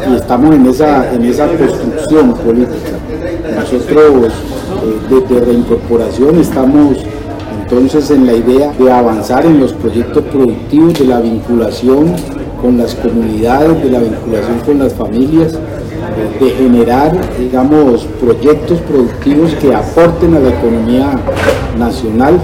y 0.10 0.16
estamos 0.16 0.56
en 0.56 0.66
esa, 0.68 1.14
en 1.14 1.26
esa 1.26 1.48
construcción 1.48 2.34
política. 2.34 2.98
Nosotros 3.56 4.32
eh, 4.32 5.00
desde 5.10 5.46
reincorporación 5.46 6.40
estamos 6.40 6.98
entonces 7.62 8.10
en 8.12 8.26
la 8.26 8.34
idea 8.34 8.72
de 8.80 8.92
avanzar 8.92 9.46
en 9.46 9.60
los 9.60 9.74
proyectos 9.74 10.24
productivos 10.26 10.94
de 11.00 11.06
la 11.06 11.20
vinculación 11.20 12.16
con 12.62 12.78
las 12.78 12.96
comunidades, 12.96 13.84
de 13.84 13.90
la 13.90 14.00
vinculación 14.00 14.60
con 14.66 14.80
las 14.80 14.94
familias, 14.94 15.54
de 16.40 16.50
generar, 16.52 17.12
digamos, 17.38 18.06
proyectos 18.20 18.80
productivos 18.82 19.54
que 19.56 19.74
aporten 19.74 20.36
a 20.36 20.40
la 20.40 20.50
economía 20.50 21.20
nacional. 21.78 22.40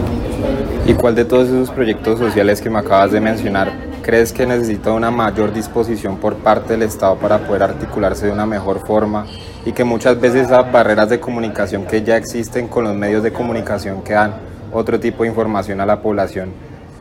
¿Y 0.85 0.93
cuál 0.93 1.15
de 1.15 1.25
todos 1.25 1.47
esos 1.47 1.69
proyectos 1.69 2.19
sociales 2.19 2.61
que 2.61 2.69
me 2.69 2.79
acabas 2.79 3.11
de 3.11 3.21
mencionar 3.21 3.93
crees 4.03 4.33
que 4.33 4.45
necesita 4.45 4.91
una 4.91 5.09
mayor 5.09 5.53
disposición 5.53 6.17
por 6.17 6.35
parte 6.35 6.73
del 6.73 6.83
Estado 6.83 7.15
para 7.15 7.39
poder 7.39 7.63
articularse 7.63 8.27
de 8.27 8.33
una 8.33 8.45
mejor 8.45 8.85
forma 8.85 9.25
y 9.65 9.71
que 9.71 9.85
muchas 9.85 10.19
veces 10.19 10.47
esas 10.47 10.69
barreras 10.71 11.09
de 11.09 11.21
comunicación 11.21 11.85
que 11.85 12.03
ya 12.03 12.17
existen 12.17 12.67
con 12.67 12.83
los 12.83 12.95
medios 12.95 13.23
de 13.23 13.31
comunicación 13.31 14.01
que 14.01 14.13
dan 14.13 14.33
otro 14.73 14.99
tipo 14.99 15.23
de 15.23 15.29
información 15.29 15.79
a 15.79 15.85
la 15.85 16.01
población 16.01 16.51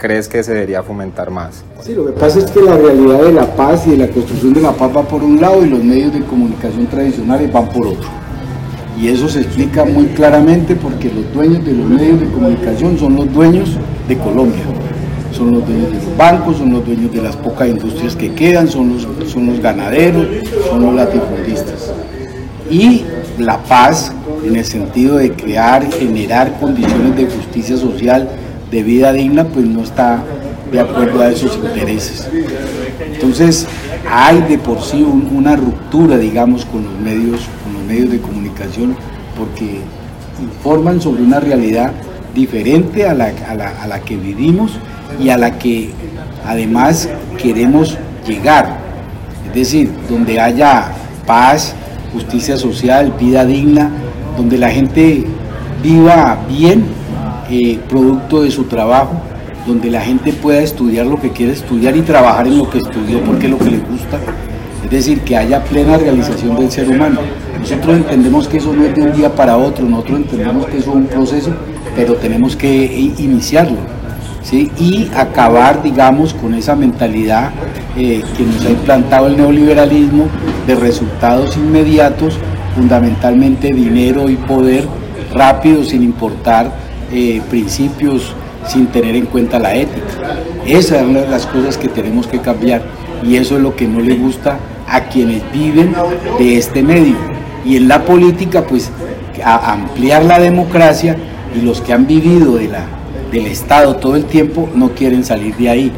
crees 0.02 0.26
que 0.26 0.42
se 0.42 0.52
debería 0.52 0.82
fomentar 0.82 1.30
más? 1.30 1.62
Sí, 1.80 1.94
lo 1.94 2.06
que 2.06 2.12
pasa 2.12 2.40
es 2.40 2.50
que 2.50 2.60
la 2.60 2.76
realidad 2.76 3.22
de 3.22 3.32
la 3.32 3.46
paz 3.54 3.86
y 3.86 3.92
de 3.92 3.98
la 3.98 4.08
construcción 4.08 4.52
de 4.52 4.60
la 4.60 4.72
paz 4.72 4.90
va 4.94 5.02
por 5.02 5.22
un 5.22 5.40
lado 5.40 5.64
y 5.64 5.70
los 5.70 5.82
medios 5.82 6.12
de 6.12 6.22
comunicación 6.24 6.88
tradicionales 6.88 7.52
van 7.52 7.68
por 7.68 7.86
otro. 7.86 8.08
Y 9.00 9.08
eso 9.08 9.28
se 9.28 9.42
explica 9.42 9.84
muy 9.84 10.06
claramente 10.06 10.74
porque 10.74 11.08
los 11.08 11.32
dueños 11.32 11.64
de 11.64 11.72
los 11.72 11.88
medios 11.88 12.18
de 12.18 12.26
comunicación 12.26 12.98
son 12.98 13.14
los 13.14 13.32
dueños 13.32 13.76
de 14.08 14.18
Colombia. 14.18 14.64
Son 15.30 15.54
los 15.54 15.64
dueños 15.66 15.92
de 15.92 15.98
los 16.04 16.16
bancos, 16.16 16.56
son 16.56 16.72
los 16.72 16.84
dueños 16.84 17.12
de 17.12 17.22
las 17.22 17.36
pocas 17.36 17.68
industrias 17.68 18.16
que 18.16 18.32
quedan, 18.32 18.66
son 18.68 18.94
los, 18.94 19.30
son 19.30 19.46
los 19.46 19.60
ganaderos, 19.60 20.26
son 20.68 20.84
los 20.84 20.94
latifundistas. 20.96 21.92
Y 22.68 23.04
la 23.38 23.62
paz 23.62 24.12
en 24.44 24.56
el 24.56 24.64
sentido 24.64 25.16
de 25.18 25.32
crear, 25.32 25.88
generar 25.92 26.58
condiciones 26.58 27.14
de 27.16 27.26
justicia 27.26 27.76
social, 27.76 28.28
de 28.72 28.82
vida 28.82 29.12
digna, 29.12 29.44
pues 29.44 29.66
no 29.66 29.82
está 29.82 30.24
de 30.72 30.80
acuerdo 30.80 31.20
a 31.20 31.28
esos 31.28 31.56
intereses. 31.56 32.26
Entonces, 33.12 33.66
hay 34.10 34.40
de 34.48 34.58
por 34.58 34.80
sí 34.80 35.02
una 35.02 35.54
ruptura, 35.54 36.16
digamos, 36.16 36.64
con 36.64 36.84
los 36.84 36.98
medios, 36.98 37.42
con 37.62 37.74
los 37.74 37.84
medios 37.84 38.10
de 38.10 38.20
comunicación, 38.20 38.96
porque 39.38 39.80
informan 40.40 41.00
sobre 41.00 41.22
una 41.22 41.38
realidad 41.38 41.92
diferente 42.34 43.06
a 43.06 43.12
la, 43.14 43.32
a 43.80 43.86
la 43.86 44.00
que 44.00 44.16
vivimos 44.16 44.72
y 45.20 45.28
a 45.28 45.36
la 45.36 45.58
que 45.58 45.90
además 46.46 47.10
queremos 47.40 47.98
llegar. 48.26 48.78
Es 49.48 49.54
decir, 49.54 49.90
donde 50.08 50.40
haya 50.40 50.92
paz, 51.26 51.74
justicia 52.14 52.56
social, 52.56 53.12
vida 53.20 53.44
digna, 53.44 53.90
donde 54.38 54.56
la 54.56 54.70
gente 54.70 55.26
viva 55.82 56.38
bien 56.48 57.01
eh, 57.50 57.78
producto 57.88 58.42
de 58.42 58.50
su 58.50 58.64
trabajo, 58.64 59.14
donde 59.66 59.90
la 59.90 60.00
gente 60.00 60.32
pueda 60.32 60.60
estudiar 60.60 61.06
lo 61.06 61.20
que 61.20 61.30
quiere 61.30 61.52
estudiar 61.52 61.96
y 61.96 62.02
trabajar 62.02 62.46
en 62.46 62.58
lo 62.58 62.68
que 62.68 62.78
estudió 62.78 63.20
porque 63.20 63.46
es 63.46 63.52
lo 63.52 63.58
que 63.58 63.70
le 63.70 63.78
gusta. 63.78 64.18
Es 64.84 64.90
decir, 64.90 65.20
que 65.20 65.36
haya 65.36 65.62
plena 65.62 65.96
realización 65.96 66.56
del 66.56 66.70
ser 66.70 66.88
humano. 66.88 67.20
Nosotros 67.60 67.96
entendemos 67.96 68.48
que 68.48 68.56
eso 68.58 68.72
no 68.72 68.84
es 68.84 68.94
de 68.94 69.02
un 69.02 69.12
día 69.12 69.32
para 69.34 69.56
otro, 69.56 69.84
nosotros 69.84 70.18
entendemos 70.18 70.66
que 70.66 70.78
eso 70.78 70.90
es 70.90 70.96
un 70.96 71.06
proceso, 71.06 71.50
pero 71.94 72.14
tenemos 72.14 72.56
que 72.56 72.84
iniciarlo. 73.18 73.78
¿sí? 74.42 74.70
Y 74.78 75.08
acabar, 75.14 75.82
digamos, 75.82 76.34
con 76.34 76.54
esa 76.54 76.74
mentalidad 76.74 77.50
eh, 77.96 78.22
que 78.36 78.42
nos 78.44 78.64
ha 78.64 78.70
implantado 78.70 79.28
el 79.28 79.36
neoliberalismo 79.36 80.26
de 80.66 80.74
resultados 80.74 81.56
inmediatos, 81.56 82.38
fundamentalmente 82.74 83.68
dinero 83.68 84.28
y 84.28 84.36
poder 84.36 84.86
rápido 85.32 85.84
sin 85.84 86.02
importar 86.02 86.72
eh, 87.12 87.42
principios 87.50 88.34
sin 88.66 88.86
tener 88.86 89.14
en 89.16 89.26
cuenta 89.26 89.58
la 89.58 89.74
ética. 89.74 90.40
Esas 90.66 91.00
son 91.00 91.14
las 91.14 91.46
cosas 91.46 91.76
que 91.76 91.88
tenemos 91.88 92.26
que 92.26 92.40
cambiar 92.40 92.82
y 93.22 93.36
eso 93.36 93.56
es 93.56 93.62
lo 93.62 93.76
que 93.76 93.86
no 93.86 94.00
le 94.00 94.16
gusta 94.16 94.58
a 94.88 95.02
quienes 95.04 95.42
viven 95.52 95.94
de 96.38 96.56
este 96.56 96.82
medio. 96.82 97.16
Y 97.64 97.76
en 97.76 97.88
la 97.88 98.04
política, 98.04 98.64
pues 98.64 98.90
ampliar 99.44 100.24
la 100.24 100.38
democracia 100.38 101.16
y 101.54 101.62
los 101.62 101.80
que 101.80 101.92
han 101.92 102.06
vivido 102.06 102.56
de 102.56 102.68
la, 102.68 102.84
del 103.30 103.46
Estado 103.46 103.96
todo 103.96 104.16
el 104.16 104.24
tiempo 104.24 104.68
no 104.74 104.90
quieren 104.90 105.24
salir 105.24 105.54
de 105.56 105.68
ahí. 105.68 105.92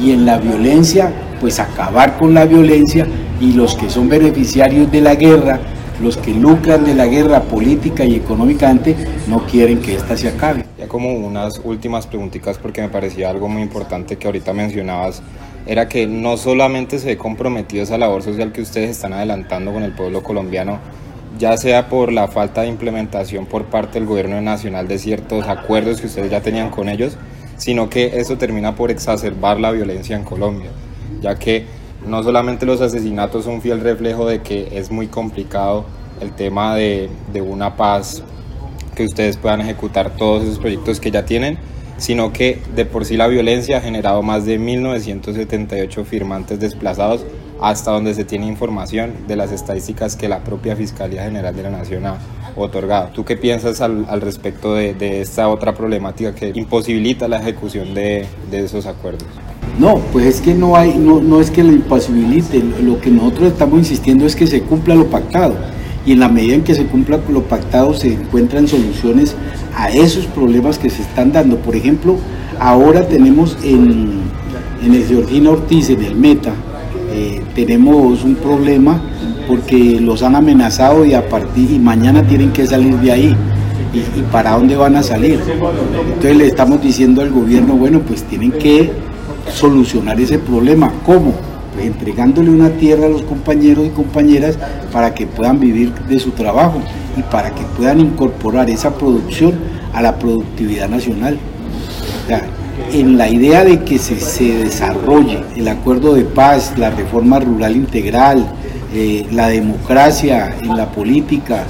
Y 0.00 0.12
en 0.12 0.24
la 0.24 0.38
violencia, 0.38 1.12
pues 1.40 1.58
acabar 1.58 2.16
con 2.16 2.34
la 2.34 2.44
violencia 2.44 3.06
y 3.40 3.52
los 3.52 3.74
que 3.74 3.90
son 3.90 4.08
beneficiarios 4.08 4.90
de 4.90 5.00
la 5.00 5.14
guerra 5.14 5.60
los 6.00 6.16
que 6.16 6.32
lucran 6.32 6.84
de 6.84 6.94
la 6.94 7.06
guerra 7.06 7.42
política 7.42 8.04
y 8.04 8.16
económicamente 8.16 8.96
no 9.28 9.46
quieren 9.46 9.80
que 9.80 9.94
esta 9.94 10.16
se 10.16 10.28
acabe. 10.28 10.64
Ya 10.78 10.88
como 10.88 11.12
unas 11.12 11.60
últimas 11.62 12.06
preguntitas 12.06 12.58
porque 12.58 12.80
me 12.80 12.88
parecía 12.88 13.30
algo 13.30 13.48
muy 13.48 13.62
importante 13.62 14.16
que 14.16 14.26
ahorita 14.26 14.52
mencionabas, 14.52 15.22
era 15.66 15.88
que 15.88 16.06
no 16.06 16.36
solamente 16.36 16.98
se 16.98 17.06
ve 17.08 17.16
comprometido 17.16 17.82
esa 17.82 17.98
labor 17.98 18.22
social 18.22 18.52
que 18.52 18.62
ustedes 18.62 18.90
están 18.90 19.12
adelantando 19.12 19.72
con 19.72 19.82
el 19.82 19.92
pueblo 19.92 20.22
colombiano, 20.22 20.78
ya 21.38 21.56
sea 21.56 21.88
por 21.88 22.12
la 22.12 22.28
falta 22.28 22.62
de 22.62 22.68
implementación 22.68 23.46
por 23.46 23.66
parte 23.66 23.98
del 23.98 24.08
gobierno 24.08 24.40
nacional 24.40 24.88
de 24.88 24.98
ciertos 24.98 25.46
acuerdos 25.46 26.00
que 26.00 26.06
ustedes 26.06 26.30
ya 26.30 26.40
tenían 26.40 26.70
con 26.70 26.88
ellos, 26.88 27.16
sino 27.56 27.90
que 27.90 28.18
eso 28.18 28.38
termina 28.38 28.74
por 28.74 28.90
exacerbar 28.90 29.60
la 29.60 29.70
violencia 29.70 30.16
en 30.16 30.24
Colombia, 30.24 30.70
ya 31.20 31.34
que 31.36 31.66
no 32.06 32.22
solamente 32.22 32.66
los 32.66 32.80
asesinatos 32.80 33.44
son 33.44 33.60
fiel 33.60 33.80
reflejo 33.80 34.26
de 34.26 34.42
que 34.42 34.78
es 34.78 34.90
muy 34.90 35.06
complicado 35.06 35.84
el 36.20 36.32
tema 36.32 36.74
de, 36.74 37.10
una 37.46 37.76
paz, 37.76 38.22
que 38.94 39.04
ustedes 39.04 39.36
puedan 39.36 39.60
ejecutar 39.60 40.16
todos 40.16 40.42
esos 40.44 40.58
proyectos 40.58 41.00
que 41.00 41.10
ya 41.10 41.24
tienen, 41.24 41.58
sino 41.96 42.32
que 42.32 42.60
de 42.74 42.84
por 42.84 43.04
sí 43.04 43.16
la 43.16 43.26
violencia 43.26 43.78
ha 43.78 43.80
generado 43.80 44.22
más 44.22 44.46
de 44.46 44.58
1978 44.58 46.04
firmantes 46.04 46.58
desplazados 46.60 47.24
hasta 47.60 47.90
donde 47.90 48.14
se 48.14 48.24
tiene 48.24 48.46
información 48.46 49.12
de 49.28 49.36
las 49.36 49.52
estadísticas 49.52 50.16
que 50.16 50.28
la 50.28 50.42
propia 50.42 50.76
Fiscalía 50.76 51.24
General 51.24 51.54
de 51.54 51.62
la 51.62 51.70
Nación 51.70 52.06
ha 52.06 52.16
otorgado. 52.56 53.10
¿Tú 53.14 53.24
qué 53.24 53.36
piensas 53.36 53.82
al, 53.82 54.20
respecto 54.20 54.74
de, 54.74 55.20
esta 55.20 55.48
otra 55.48 55.74
problemática 55.74 56.34
que 56.34 56.52
imposibilita 56.54 57.28
la 57.28 57.38
ejecución 57.38 57.92
de, 57.92 58.26
de 58.50 58.64
esos 58.64 58.86
acuerdos? 58.86 59.28
No, 59.80 59.96
pues 60.12 60.26
es 60.26 60.40
que 60.42 60.54
no 60.54 60.76
hay, 60.76 60.98
no, 60.98 61.22
no 61.22 61.40
es 61.40 61.50
que 61.50 61.64
lo 61.64 61.72
imposibilite, 61.72 62.62
lo 62.82 63.00
que 63.00 63.10
nosotros 63.10 63.48
estamos 63.48 63.78
insistiendo 63.78 64.26
es 64.26 64.36
que 64.36 64.46
se 64.46 64.60
cumpla 64.60 64.94
lo 64.94 65.06
pactado 65.06 65.54
y 66.04 66.12
en 66.12 66.20
la 66.20 66.28
medida 66.28 66.54
en 66.54 66.64
que 66.64 66.74
se 66.74 66.84
cumpla 66.84 67.18
lo 67.30 67.44
pactado 67.44 67.94
se 67.94 68.12
encuentran 68.12 68.68
soluciones 68.68 69.34
a 69.74 69.88
esos 69.88 70.26
problemas 70.26 70.78
que 70.78 70.90
se 70.90 71.00
están 71.00 71.32
dando. 71.32 71.56
Por 71.56 71.76
ejemplo, 71.76 72.16
ahora 72.58 73.08
tenemos 73.08 73.56
en, 73.64 74.20
en 74.84 74.94
el 74.94 75.06
Georgina 75.06 75.48
Ortiz, 75.48 75.88
en 75.88 76.04
el 76.04 76.14
Meta, 76.14 76.52
eh, 77.14 77.40
tenemos 77.54 78.22
un 78.22 78.34
problema 78.34 79.00
porque 79.48 79.98
los 79.98 80.22
han 80.22 80.36
amenazado 80.36 81.06
y 81.06 81.14
a 81.14 81.26
partir 81.26 81.70
y 81.70 81.78
mañana 81.78 82.22
tienen 82.22 82.52
que 82.52 82.66
salir 82.66 82.98
de 82.98 83.12
ahí. 83.12 83.36
¿Y, 83.94 83.98
y 83.98 84.22
para 84.30 84.52
dónde 84.52 84.76
van 84.76 84.96
a 84.96 85.02
salir? 85.02 85.40
Entonces 86.06 86.36
le 86.36 86.46
estamos 86.48 86.82
diciendo 86.82 87.22
al 87.22 87.30
gobierno, 87.30 87.76
bueno, 87.76 88.00
pues 88.00 88.24
tienen 88.24 88.52
que 88.52 88.92
solucionar 89.50 90.20
ese 90.20 90.38
problema. 90.38 90.92
¿Cómo? 91.04 91.34
entregándole 91.78 92.50
una 92.50 92.70
tierra 92.70 93.06
a 93.06 93.08
los 93.08 93.22
compañeros 93.22 93.86
y 93.86 93.90
compañeras 93.90 94.58
para 94.92 95.14
que 95.14 95.26
puedan 95.26 95.60
vivir 95.60 95.92
de 96.08 96.18
su 96.18 96.30
trabajo 96.32 96.80
y 97.16 97.22
para 97.22 97.50
que 97.50 97.62
puedan 97.76 98.00
incorporar 98.00 98.70
esa 98.70 98.94
producción 98.94 99.54
a 99.92 100.02
la 100.02 100.18
productividad 100.18 100.88
nacional. 100.88 101.38
en 102.92 103.18
la 103.18 103.28
idea 103.28 103.62
de 103.64 103.84
que 103.84 103.98
se, 103.98 104.14
desarrolle 104.64 105.44
el 105.54 105.68
acuerdo 105.68 106.14
de 106.14 106.24
paz, 106.24 106.72
la 106.76 106.90
reforma 106.90 107.38
rural 107.38 107.76
integral, 107.76 108.46
eh, 108.94 109.26
la 109.30 109.48
democracia 109.48 110.56
en 110.60 110.76
la 110.76 110.90
política, 110.90 111.64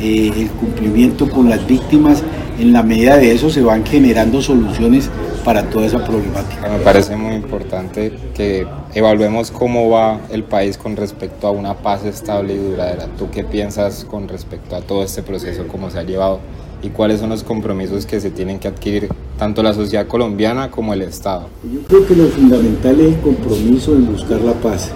eh, 0.00 0.32
el 0.36 0.48
cumplimiento 0.50 1.30
con 1.30 1.48
las 1.48 1.66
víctimas, 1.66 2.22
en 2.58 2.72
la 2.72 2.82
medida 2.82 3.16
de 3.16 3.32
eso 3.32 3.48
se 3.48 3.62
van 3.62 3.84
generando 3.84 4.42
soluciones 4.42 5.10
para 5.46 5.62
toda 5.70 5.86
esa 5.86 6.04
problemática. 6.04 6.68
Me 6.68 6.80
parece 6.80 7.14
muy 7.14 7.36
importante 7.36 8.12
que 8.34 8.66
evaluemos 8.94 9.52
cómo 9.52 9.88
va 9.88 10.18
el 10.28 10.42
país 10.42 10.76
con 10.76 10.96
respecto 10.96 11.46
a 11.46 11.52
una 11.52 11.74
paz 11.74 12.04
estable 12.04 12.54
y 12.54 12.58
duradera. 12.58 13.06
¿Tú 13.16 13.30
qué 13.30 13.44
piensas 13.44 14.04
con 14.04 14.26
respecto 14.26 14.74
a 14.74 14.80
todo 14.80 15.04
este 15.04 15.22
proceso, 15.22 15.68
cómo 15.68 15.88
se 15.88 16.00
ha 16.00 16.02
llevado 16.02 16.40
y 16.82 16.88
cuáles 16.88 17.20
son 17.20 17.30
los 17.30 17.44
compromisos 17.44 18.06
que 18.06 18.20
se 18.20 18.32
tienen 18.32 18.58
que 18.58 18.66
adquirir 18.66 19.08
tanto 19.38 19.62
la 19.62 19.72
sociedad 19.72 20.08
colombiana 20.08 20.68
como 20.68 20.92
el 20.92 21.02
Estado? 21.02 21.46
Yo 21.62 21.78
creo 21.86 22.06
que 22.08 22.16
lo 22.16 22.26
fundamental 22.26 22.98
es 22.98 23.14
el 23.14 23.20
compromiso 23.20 23.92
en 23.92 24.10
buscar 24.10 24.40
la 24.40 24.54
paz, 24.54 24.90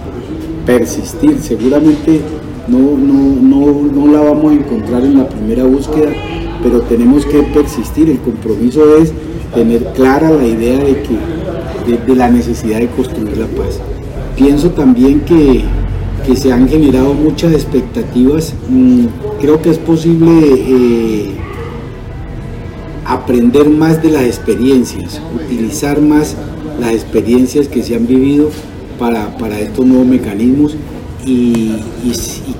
persistir. 0.65 1.39
Seguramente 1.41 2.19
no, 2.67 2.77
no, 2.77 3.41
no, 3.41 3.83
no 3.89 4.11
la 4.11 4.19
vamos 4.19 4.51
a 4.51 4.55
encontrar 4.55 5.05
en 5.05 5.17
la 5.17 5.29
primera 5.29 5.63
búsqueda, 5.63 6.11
pero 6.61 6.81
tenemos 6.81 7.25
que 7.25 7.41
persistir. 7.41 8.09
El 8.09 8.19
compromiso 8.19 8.97
es 8.97 9.13
tener 9.53 9.83
clara 9.93 10.29
la 10.29 10.45
idea 10.45 10.77
de, 10.77 11.03
que, 11.03 11.97
de, 12.07 12.15
la 12.15 12.29
necesidad 12.29 12.79
de 12.79 12.87
construir 12.87 13.37
la 13.37 13.47
paz. 13.47 13.79
Pienso 14.35 14.71
también 14.71 15.21
que, 15.21 15.63
se 16.35 16.53
han 16.53 16.69
generado 16.69 17.13
muchas 17.13 17.51
expectativas. 17.51 18.53
Mm, 18.69 19.05
creo 19.41 19.61
que 19.61 19.71
es 19.71 19.77
posible 19.77 20.31
eh, 20.41 21.31
aprender 23.05 23.69
más 23.69 24.01
de 24.01 24.11
las 24.11 24.23
experiencias, 24.23 25.21
utilizar 25.35 25.99
más 25.99 26.37
las 26.79 26.91
experiencias 26.93 27.67
que 27.67 27.83
se 27.83 27.95
han 27.95 28.07
vivido 28.07 28.49
para, 28.97 29.59
estos 29.59 29.85
nuevos 29.85 30.07
mecanismos. 30.07 30.77
Y 31.25 31.75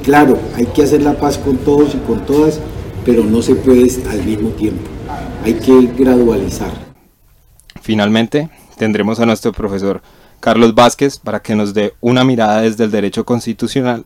claro, 0.03 0.38
hay 0.55 0.65
que 0.65 0.83
hacer 0.83 1.01
la 1.01 1.17
paz 1.17 1.38
con 1.38 1.57
todos 1.57 1.95
y 1.95 1.98
con 2.05 2.25
todas, 2.25 2.60
pero 3.05 3.24
no 3.24 3.41
se 3.41 3.55
puede 3.55 3.89
al 4.10 4.24
mismo 4.24 4.50
tiempo 4.50 4.90
hay 5.43 5.55
que 5.55 5.88
gradualizar. 5.98 6.71
Finalmente, 7.81 8.50
tendremos 8.77 9.19
a 9.19 9.25
nuestro 9.25 9.51
profesor 9.51 10.01
Carlos 10.39 10.75
Vázquez 10.75 11.17
para 11.17 11.41
que 11.41 11.55
nos 11.55 11.74
dé 11.74 11.93
una 12.00 12.24
mirada 12.24 12.62
desde 12.62 12.83
el 12.83 12.91
derecho 12.91 13.25
constitucional 13.25 14.05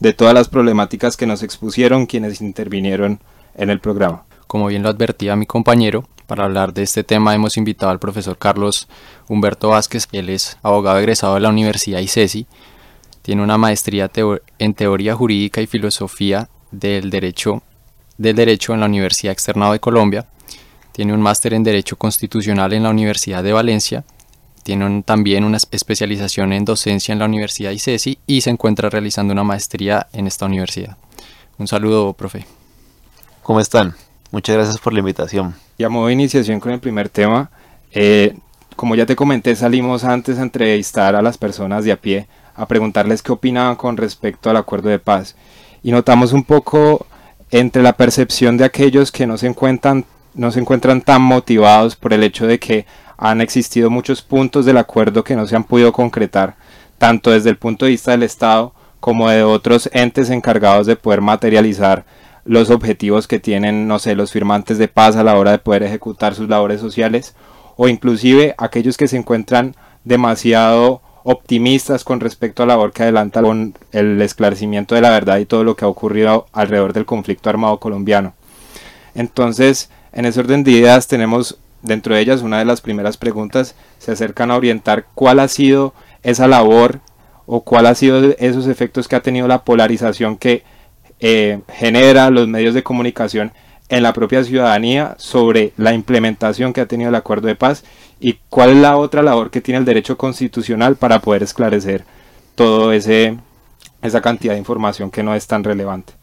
de 0.00 0.12
todas 0.12 0.34
las 0.34 0.48
problemáticas 0.48 1.16
que 1.16 1.26
nos 1.26 1.42
expusieron 1.42 2.06
quienes 2.06 2.40
intervinieron 2.40 3.20
en 3.54 3.70
el 3.70 3.78
programa. 3.78 4.24
Como 4.48 4.66
bien 4.66 4.82
lo 4.82 4.88
advertía 4.88 5.36
mi 5.36 5.46
compañero, 5.46 6.04
para 6.26 6.44
hablar 6.44 6.72
de 6.72 6.82
este 6.82 7.04
tema 7.04 7.34
hemos 7.34 7.56
invitado 7.56 7.92
al 7.92 8.00
profesor 8.00 8.36
Carlos 8.36 8.88
Humberto 9.28 9.68
Vázquez, 9.68 10.08
él 10.12 10.30
es 10.30 10.58
abogado 10.62 10.98
egresado 10.98 11.34
de 11.34 11.40
la 11.40 11.48
Universidad 11.48 12.00
ICESI, 12.00 12.46
tiene 13.22 13.42
una 13.42 13.58
maestría 13.58 14.10
en 14.58 14.74
teoría 14.74 15.14
jurídica 15.14 15.60
y 15.60 15.68
filosofía 15.68 16.48
del 16.72 17.10
derecho, 17.10 17.62
del 18.18 18.34
derecho 18.34 18.74
en 18.74 18.80
la 18.80 18.86
Universidad 18.86 19.32
Externado 19.32 19.72
de 19.72 19.80
Colombia 19.80 20.26
tiene 20.92 21.12
un 21.12 21.20
máster 21.20 21.54
en 21.54 21.62
Derecho 21.62 21.96
Constitucional 21.96 22.72
en 22.72 22.84
la 22.84 22.90
Universidad 22.90 23.42
de 23.42 23.52
Valencia, 23.52 24.04
tiene 24.62 25.02
también 25.02 25.44
una 25.44 25.58
especialización 25.70 26.52
en 26.52 26.64
docencia 26.64 27.12
en 27.12 27.18
la 27.18 27.24
Universidad 27.24 27.72
ICESI 27.72 28.18
y 28.26 28.42
se 28.42 28.50
encuentra 28.50 28.90
realizando 28.90 29.32
una 29.32 29.42
maestría 29.42 30.06
en 30.12 30.26
esta 30.26 30.46
universidad. 30.46 30.96
Un 31.58 31.66
saludo, 31.66 32.12
profe. 32.12 32.46
¿Cómo 33.42 33.60
están? 33.60 33.94
Muchas 34.30 34.56
gracias 34.56 34.78
por 34.78 34.92
la 34.92 35.00
invitación. 35.00 35.54
Y 35.78 35.84
a 35.84 35.88
modo 35.88 36.06
de 36.06 36.12
iniciación 36.12 36.60
con 36.60 36.72
el 36.72 36.80
primer 36.80 37.08
tema, 37.08 37.50
eh, 37.92 38.36
como 38.76 38.94
ya 38.94 39.04
te 39.04 39.16
comenté, 39.16 39.54
salimos 39.56 40.04
antes 40.04 40.38
a 40.38 40.42
entrevistar 40.42 41.16
a 41.16 41.22
las 41.22 41.38
personas 41.38 41.84
de 41.84 41.92
a 41.92 42.00
pie, 42.00 42.28
a 42.54 42.66
preguntarles 42.66 43.22
qué 43.22 43.32
opinaban 43.32 43.76
con 43.76 43.96
respecto 43.96 44.48
al 44.48 44.56
acuerdo 44.56 44.88
de 44.88 44.98
paz. 44.98 45.34
Y 45.82 45.90
notamos 45.90 46.32
un 46.32 46.44
poco 46.44 47.06
entre 47.50 47.82
la 47.82 47.94
percepción 47.94 48.56
de 48.56 48.64
aquellos 48.64 49.10
que 49.12 49.26
no 49.26 49.36
se 49.36 49.48
encuentran 49.48 50.06
no 50.34 50.50
se 50.50 50.60
encuentran 50.60 51.02
tan 51.02 51.22
motivados 51.22 51.96
por 51.96 52.12
el 52.12 52.22
hecho 52.22 52.46
de 52.46 52.58
que 52.58 52.86
han 53.16 53.40
existido 53.40 53.90
muchos 53.90 54.22
puntos 54.22 54.64
del 54.66 54.78
acuerdo 54.78 55.24
que 55.24 55.36
no 55.36 55.46
se 55.46 55.56
han 55.56 55.64
podido 55.64 55.92
concretar, 55.92 56.56
tanto 56.98 57.30
desde 57.30 57.50
el 57.50 57.56
punto 57.56 57.84
de 57.84 57.92
vista 57.92 58.12
del 58.12 58.22
Estado 58.22 58.74
como 59.00 59.28
de 59.28 59.42
otros 59.42 59.90
entes 59.92 60.30
encargados 60.30 60.86
de 60.86 60.96
poder 60.96 61.20
materializar 61.20 62.04
los 62.44 62.70
objetivos 62.70 63.28
que 63.28 63.38
tienen, 63.38 63.86
no 63.86 63.98
sé, 63.98 64.14
los 64.14 64.32
firmantes 64.32 64.78
de 64.78 64.88
paz 64.88 65.16
a 65.16 65.24
la 65.24 65.36
hora 65.36 65.52
de 65.52 65.58
poder 65.58 65.82
ejecutar 65.82 66.34
sus 66.34 66.48
labores 66.48 66.80
sociales, 66.80 67.34
o 67.76 67.88
inclusive 67.88 68.54
aquellos 68.58 68.96
que 68.96 69.08
se 69.08 69.16
encuentran 69.16 69.74
demasiado 70.04 71.00
optimistas 71.24 72.04
con 72.04 72.20
respecto 72.20 72.62
a 72.62 72.66
la 72.66 72.74
labor 72.74 72.92
que 72.92 73.04
adelanta 73.04 73.42
con 73.42 73.74
el 73.92 74.20
esclarecimiento 74.20 74.94
de 74.94 75.00
la 75.00 75.10
verdad 75.10 75.38
y 75.38 75.46
todo 75.46 75.62
lo 75.62 75.76
que 75.76 75.84
ha 75.84 75.88
ocurrido 75.88 76.46
alrededor 76.52 76.92
del 76.92 77.06
conflicto 77.06 77.48
armado 77.48 77.78
colombiano. 77.78 78.34
Entonces, 79.14 79.90
en 80.12 80.24
ese 80.24 80.40
orden 80.40 80.64
de 80.64 80.72
ideas 80.72 81.08
tenemos 81.08 81.58
dentro 81.82 82.14
de 82.14 82.20
ellas 82.20 82.42
una 82.42 82.58
de 82.58 82.64
las 82.64 82.80
primeras 82.80 83.16
preguntas, 83.16 83.74
se 83.98 84.12
acercan 84.12 84.50
a 84.50 84.56
orientar 84.56 85.06
cuál 85.14 85.40
ha 85.40 85.48
sido 85.48 85.94
esa 86.22 86.46
labor 86.46 87.00
o 87.46 87.62
cuál 87.62 87.86
ha 87.86 87.94
sido 87.94 88.34
esos 88.38 88.66
efectos 88.66 89.08
que 89.08 89.16
ha 89.16 89.22
tenido 89.22 89.48
la 89.48 89.64
polarización 89.64 90.36
que 90.36 90.62
eh, 91.20 91.60
genera 91.68 92.30
los 92.30 92.48
medios 92.48 92.74
de 92.74 92.82
comunicación 92.82 93.52
en 93.88 94.02
la 94.02 94.12
propia 94.12 94.42
ciudadanía 94.44 95.14
sobre 95.18 95.72
la 95.76 95.92
implementación 95.92 96.72
que 96.72 96.80
ha 96.80 96.86
tenido 96.86 97.10
el 97.10 97.14
acuerdo 97.14 97.48
de 97.48 97.56
paz 97.56 97.84
y 98.20 98.38
cuál 98.48 98.70
es 98.70 98.76
la 98.76 98.96
otra 98.96 99.22
labor 99.22 99.50
que 99.50 99.60
tiene 99.60 99.78
el 99.78 99.84
derecho 99.84 100.16
constitucional 100.16 100.96
para 100.96 101.20
poder 101.20 101.42
esclarecer 101.42 102.04
todo 102.54 102.92
ese 102.92 103.36
esa 104.00 104.20
cantidad 104.20 104.54
de 104.54 104.58
información 104.58 105.10
que 105.10 105.22
no 105.22 105.34
es 105.34 105.46
tan 105.46 105.62
relevante. 105.62 106.14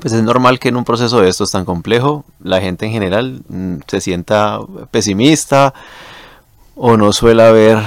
Pues 0.00 0.12
es 0.12 0.22
normal 0.22 0.58
que 0.58 0.68
en 0.68 0.76
un 0.76 0.84
proceso 0.84 1.20
de 1.20 1.28
estos 1.28 1.50
tan 1.50 1.64
complejo 1.64 2.24
la 2.40 2.60
gente 2.60 2.86
en 2.86 2.92
general 2.92 3.42
mm, 3.48 3.78
se 3.86 4.00
sienta 4.00 4.60
pesimista 4.90 5.74
o 6.76 6.96
no 6.96 7.12
suele 7.12 7.50
ver, 7.52 7.78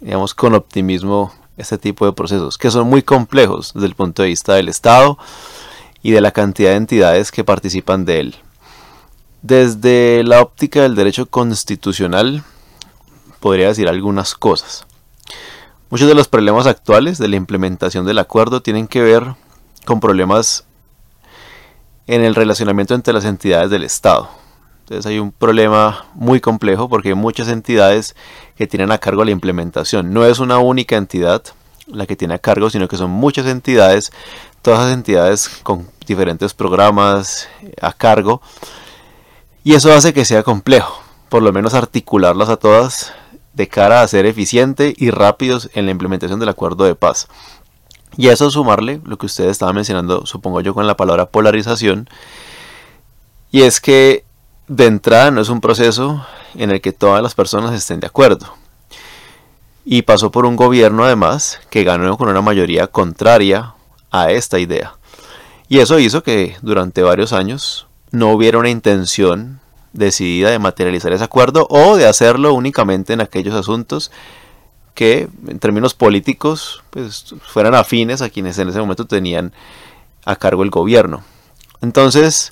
digamos, 0.00 0.34
con 0.34 0.54
optimismo 0.54 1.32
este 1.58 1.76
tipo 1.76 2.06
de 2.06 2.12
procesos, 2.12 2.56
que 2.56 2.70
son 2.70 2.88
muy 2.88 3.02
complejos 3.02 3.72
desde 3.74 3.86
el 3.86 3.94
punto 3.94 4.22
de 4.22 4.28
vista 4.28 4.54
del 4.54 4.68
Estado 4.68 5.18
y 6.02 6.12
de 6.12 6.20
la 6.20 6.30
cantidad 6.30 6.70
de 6.70 6.76
entidades 6.76 7.30
que 7.30 7.44
participan 7.44 8.04
de 8.04 8.20
él. 8.20 8.36
Desde 9.42 10.22
la 10.24 10.40
óptica 10.40 10.82
del 10.82 10.94
derecho 10.94 11.26
constitucional, 11.26 12.42
podría 13.40 13.68
decir 13.68 13.88
algunas 13.88 14.34
cosas. 14.34 14.86
Muchos 15.90 16.08
de 16.08 16.14
los 16.14 16.28
problemas 16.28 16.66
actuales 16.66 17.18
de 17.18 17.28
la 17.28 17.36
implementación 17.36 18.06
del 18.06 18.18
acuerdo 18.18 18.62
tienen 18.62 18.88
que 18.88 19.02
ver 19.02 19.34
con 19.84 20.00
problemas 20.00 20.64
en 22.06 22.22
el 22.22 22.34
relacionamiento 22.34 22.94
entre 22.94 23.14
las 23.14 23.24
entidades 23.24 23.70
del 23.70 23.84
Estado. 23.84 24.28
Entonces 24.80 25.06
hay 25.06 25.18
un 25.18 25.32
problema 25.32 26.06
muy 26.14 26.40
complejo 26.40 26.88
porque 26.88 27.10
hay 27.10 27.14
muchas 27.14 27.48
entidades 27.48 28.16
que 28.56 28.66
tienen 28.66 28.90
a 28.90 28.98
cargo 28.98 29.24
la 29.24 29.30
implementación. 29.30 30.12
No 30.12 30.24
es 30.24 30.38
una 30.38 30.58
única 30.58 30.96
entidad 30.96 31.42
la 31.86 32.06
que 32.06 32.16
tiene 32.16 32.34
a 32.34 32.38
cargo, 32.38 32.70
sino 32.70 32.88
que 32.88 32.96
son 32.96 33.10
muchas 33.10 33.46
entidades, 33.46 34.12
todas 34.60 34.80
las 34.80 34.92
entidades 34.92 35.48
con 35.62 35.88
diferentes 36.06 36.54
programas 36.54 37.48
a 37.80 37.92
cargo. 37.92 38.42
Y 39.64 39.74
eso 39.74 39.92
hace 39.92 40.12
que 40.12 40.24
sea 40.24 40.42
complejo, 40.42 41.00
por 41.28 41.42
lo 41.42 41.52
menos 41.52 41.74
articularlas 41.74 42.48
a 42.48 42.56
todas 42.56 43.12
de 43.52 43.68
cara 43.68 44.02
a 44.02 44.08
ser 44.08 44.26
eficiente 44.26 44.94
y 44.96 45.10
rápidos 45.10 45.70
en 45.74 45.84
la 45.84 45.92
implementación 45.92 46.40
del 46.40 46.48
acuerdo 46.48 46.84
de 46.84 46.94
paz. 46.94 47.28
Y 48.16 48.28
a 48.28 48.32
eso 48.32 48.50
sumarle 48.50 49.00
lo 49.04 49.16
que 49.16 49.26
ustedes 49.26 49.50
estaban 49.50 49.74
mencionando, 49.74 50.26
supongo 50.26 50.60
yo, 50.60 50.74
con 50.74 50.86
la 50.86 50.96
palabra 50.96 51.26
polarización. 51.26 52.08
Y 53.50 53.62
es 53.62 53.80
que 53.80 54.24
de 54.68 54.86
entrada 54.86 55.30
no 55.30 55.40
es 55.40 55.48
un 55.48 55.60
proceso 55.60 56.24
en 56.54 56.70
el 56.70 56.80
que 56.80 56.92
todas 56.92 57.22
las 57.22 57.34
personas 57.34 57.74
estén 57.74 58.00
de 58.00 58.06
acuerdo. 58.06 58.54
Y 59.84 60.02
pasó 60.02 60.30
por 60.30 60.46
un 60.46 60.56
gobierno 60.56 61.04
además 61.04 61.60
que 61.70 61.84
ganó 61.84 62.16
con 62.16 62.28
una 62.28 62.42
mayoría 62.42 62.86
contraria 62.86 63.74
a 64.10 64.30
esta 64.30 64.58
idea. 64.58 64.94
Y 65.68 65.78
eso 65.78 65.98
hizo 65.98 66.22
que 66.22 66.56
durante 66.62 67.02
varios 67.02 67.32
años 67.32 67.86
no 68.10 68.30
hubiera 68.30 68.58
una 68.58 68.68
intención 68.68 69.60
decidida 69.92 70.50
de 70.50 70.58
materializar 70.58 71.12
ese 71.12 71.24
acuerdo 71.24 71.66
o 71.70 71.96
de 71.96 72.06
hacerlo 72.06 72.54
únicamente 72.54 73.12
en 73.12 73.20
aquellos 73.20 73.54
asuntos 73.54 74.10
que 74.94 75.28
en 75.46 75.58
términos 75.58 75.94
políticos 75.94 76.82
pues, 76.90 77.34
fueran 77.42 77.74
afines 77.74 78.22
a 78.22 78.30
quienes 78.30 78.58
en 78.58 78.68
ese 78.68 78.80
momento 78.80 79.06
tenían 79.06 79.52
a 80.24 80.36
cargo 80.36 80.62
el 80.62 80.70
gobierno. 80.70 81.22
Entonces, 81.80 82.50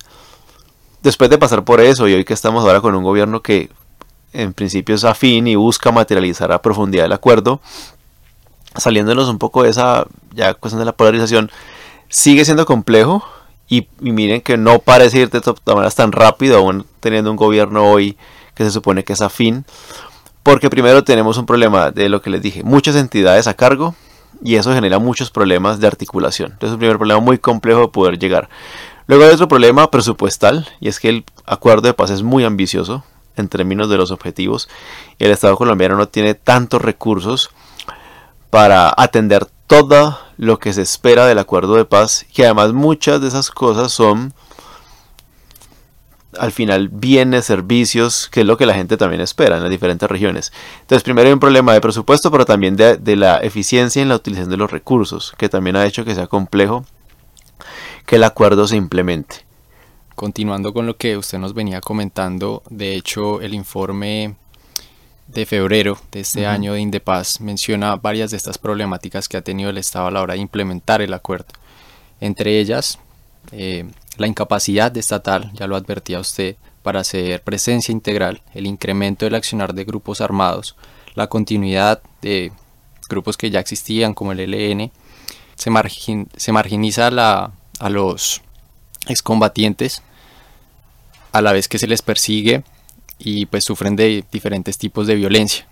después 1.02 1.30
de 1.30 1.38
pasar 1.38 1.64
por 1.64 1.80
eso 1.80 2.08
y 2.08 2.14
hoy 2.14 2.24
que 2.24 2.34
estamos 2.34 2.64
ahora 2.64 2.80
con 2.80 2.94
un 2.94 3.04
gobierno 3.04 3.42
que 3.42 3.70
en 4.32 4.52
principio 4.52 4.94
es 4.94 5.04
afín 5.04 5.46
y 5.46 5.56
busca 5.56 5.92
materializar 5.92 6.52
a 6.52 6.62
profundidad 6.62 7.06
el 7.06 7.12
acuerdo, 7.12 7.60
saliéndonos 8.76 9.28
un 9.28 9.38
poco 9.38 9.62
de 9.62 9.70
esa 9.70 10.06
ya 10.32 10.54
cuestión 10.54 10.78
de 10.80 10.86
la 10.86 10.92
polarización, 10.92 11.50
sigue 12.08 12.44
siendo 12.44 12.66
complejo 12.66 13.24
y, 13.68 13.88
miren 14.00 14.40
que 14.40 14.56
no 14.56 14.80
parece 14.80 15.18
ir 15.18 15.30
de 15.30 15.40
todas 15.40 15.60
maneras 15.66 15.94
tan 15.94 16.12
rápido, 16.12 16.58
aún 16.58 16.86
teniendo 17.00 17.30
un 17.30 17.36
gobierno 17.36 17.90
hoy 17.90 18.16
que 18.54 18.64
se 18.64 18.70
supone 18.70 19.04
que 19.04 19.12
es 19.12 19.22
afín, 19.22 19.64
porque 20.42 20.70
primero 20.70 21.04
tenemos 21.04 21.36
un 21.38 21.46
problema 21.46 21.90
de 21.90 22.08
lo 22.08 22.22
que 22.22 22.30
les 22.30 22.42
dije, 22.42 22.62
muchas 22.62 22.96
entidades 22.96 23.46
a 23.46 23.54
cargo 23.54 23.94
y 24.42 24.56
eso 24.56 24.72
genera 24.72 24.98
muchos 24.98 25.30
problemas 25.30 25.80
de 25.80 25.86
articulación. 25.86 26.52
Entonces 26.52 26.70
es 26.70 26.74
un 26.74 26.80
primer 26.80 26.98
problema 26.98 27.20
muy 27.20 27.38
complejo 27.38 27.80
de 27.80 27.88
poder 27.88 28.18
llegar. 28.18 28.48
Luego 29.06 29.24
hay 29.24 29.30
otro 29.30 29.48
problema 29.48 29.90
presupuestal 29.90 30.68
y 30.80 30.88
es 30.88 31.00
que 31.00 31.08
el 31.08 31.24
acuerdo 31.44 31.88
de 31.88 31.94
paz 31.94 32.10
es 32.10 32.22
muy 32.22 32.44
ambicioso 32.44 33.04
en 33.36 33.48
términos 33.48 33.90
de 33.90 33.96
los 33.96 34.10
objetivos 34.10 34.68
y 35.18 35.24
el 35.24 35.30
Estado 35.30 35.56
colombiano 35.56 35.96
no 35.96 36.08
tiene 36.08 36.34
tantos 36.34 36.80
recursos 36.80 37.50
para 38.50 38.92
atender 38.96 39.46
todo 39.66 40.18
lo 40.36 40.58
que 40.58 40.72
se 40.72 40.82
espera 40.82 41.26
del 41.26 41.38
acuerdo 41.38 41.74
de 41.74 41.84
paz, 41.84 42.26
que 42.32 42.44
además 42.44 42.72
muchas 42.72 43.20
de 43.20 43.28
esas 43.28 43.50
cosas 43.50 43.92
son 43.92 44.34
al 46.38 46.52
final 46.52 46.88
bienes, 46.88 47.44
servicios, 47.44 48.28
que 48.30 48.40
es 48.40 48.46
lo 48.46 48.56
que 48.56 48.66
la 48.66 48.74
gente 48.74 48.96
también 48.96 49.20
espera 49.20 49.56
en 49.56 49.62
las 49.62 49.70
diferentes 49.70 50.08
regiones. 50.08 50.52
Entonces, 50.80 51.02
primero 51.02 51.28
hay 51.28 51.32
un 51.32 51.40
problema 51.40 51.72
de 51.72 51.80
presupuesto, 51.80 52.30
pero 52.30 52.44
también 52.44 52.76
de, 52.76 52.96
de, 52.96 53.16
la 53.16 53.38
eficiencia 53.38 54.00
en 54.00 54.08
la 54.08 54.16
utilización 54.16 54.50
de 54.50 54.56
los 54.56 54.70
recursos, 54.70 55.34
que 55.36 55.48
también 55.48 55.76
ha 55.76 55.86
hecho 55.86 56.04
que 56.04 56.14
sea 56.14 56.26
complejo 56.26 56.84
que 58.06 58.16
el 58.16 58.24
acuerdo 58.24 58.66
se 58.66 58.76
implemente. 58.76 59.44
Continuando 60.14 60.72
con 60.72 60.86
lo 60.86 60.96
que 60.96 61.16
usted 61.16 61.38
nos 61.38 61.54
venía 61.54 61.80
comentando, 61.80 62.62
de 62.68 62.94
hecho 62.94 63.40
el 63.40 63.54
informe 63.54 64.36
de 65.28 65.46
febrero 65.46 65.96
de 66.10 66.20
este 66.20 66.46
año 66.46 66.72
de 66.72 66.80
Indepaz 66.80 67.40
menciona 67.40 67.96
varias 67.96 68.32
de 68.32 68.36
estas 68.36 68.58
problemáticas 68.58 69.28
que 69.28 69.36
ha 69.36 69.42
tenido 69.42 69.70
el 69.70 69.78
Estado 69.78 70.08
a 70.08 70.10
la 70.10 70.22
hora 70.22 70.34
de 70.34 70.40
implementar 70.40 71.00
el 71.02 71.14
acuerdo. 71.14 71.46
Entre 72.20 72.58
ellas, 72.58 72.98
eh, 73.52 73.88
la 74.16 74.26
incapacidad 74.26 74.96
estatal, 74.96 75.50
ya 75.54 75.66
lo 75.66 75.76
advertía 75.76 76.20
usted, 76.20 76.56
para 76.82 77.00
hacer 77.00 77.42
presencia 77.42 77.92
integral, 77.92 78.42
el 78.54 78.66
incremento 78.66 79.24
del 79.24 79.34
accionar 79.34 79.74
de 79.74 79.84
grupos 79.84 80.20
armados, 80.20 80.76
la 81.14 81.26
continuidad 81.26 82.00
de 82.22 82.52
grupos 83.08 83.36
que 83.36 83.50
ya 83.50 83.60
existían 83.60 84.14
como 84.14 84.32
el 84.32 84.40
ELN, 84.40 84.90
se, 85.56 85.70
se 86.36 86.52
marginiza 86.52 87.08
a 87.08 87.90
los 87.90 88.40
excombatientes 89.08 90.02
a 91.32 91.42
la 91.42 91.52
vez 91.52 91.68
que 91.68 91.78
se 91.78 91.86
les 91.86 92.02
persigue 92.02 92.64
y 93.18 93.46
pues 93.46 93.64
sufren 93.64 93.96
de 93.96 94.24
diferentes 94.32 94.78
tipos 94.78 95.06
de 95.06 95.14
violencia. 95.14 95.66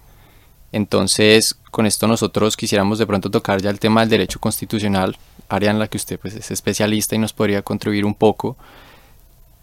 Entonces, 0.72 1.56
con 1.70 1.86
esto 1.86 2.06
nosotros 2.06 2.56
quisiéramos 2.56 2.98
de 2.98 3.06
pronto 3.06 3.30
tocar 3.30 3.62
ya 3.62 3.70
el 3.70 3.80
tema 3.80 4.00
del 4.00 4.10
derecho 4.10 4.38
constitucional, 4.38 5.16
área 5.48 5.70
en 5.70 5.78
la 5.78 5.88
que 5.88 5.96
usted 5.96 6.18
pues, 6.18 6.34
es 6.34 6.50
especialista 6.50 7.14
y 7.14 7.18
nos 7.18 7.32
podría 7.32 7.62
contribuir 7.62 8.04
un 8.04 8.14
poco 8.14 8.56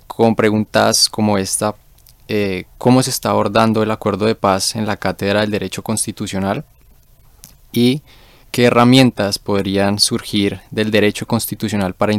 con 0.07 0.35
preguntas 0.35 1.09
como 1.09 1.37
esta, 1.37 1.75
eh, 2.27 2.65
¿cómo 2.77 3.03
se 3.03 3.09
está 3.09 3.31
abordando 3.31 3.83
el 3.83 3.91
acuerdo 3.91 4.25
de 4.25 4.35
paz 4.35 4.75
en 4.75 4.85
la 4.85 4.97
cátedra 4.97 5.41
del 5.41 5.51
derecho 5.51 5.83
constitucional? 5.83 6.63
Y 7.71 8.01
qué 8.51 8.65
herramientas 8.65 9.37
podrían 9.37 9.99
surgir 9.99 10.61
del 10.71 10.89
derecho 10.89 11.25
constitucional 11.25 11.93
para, 11.93 12.13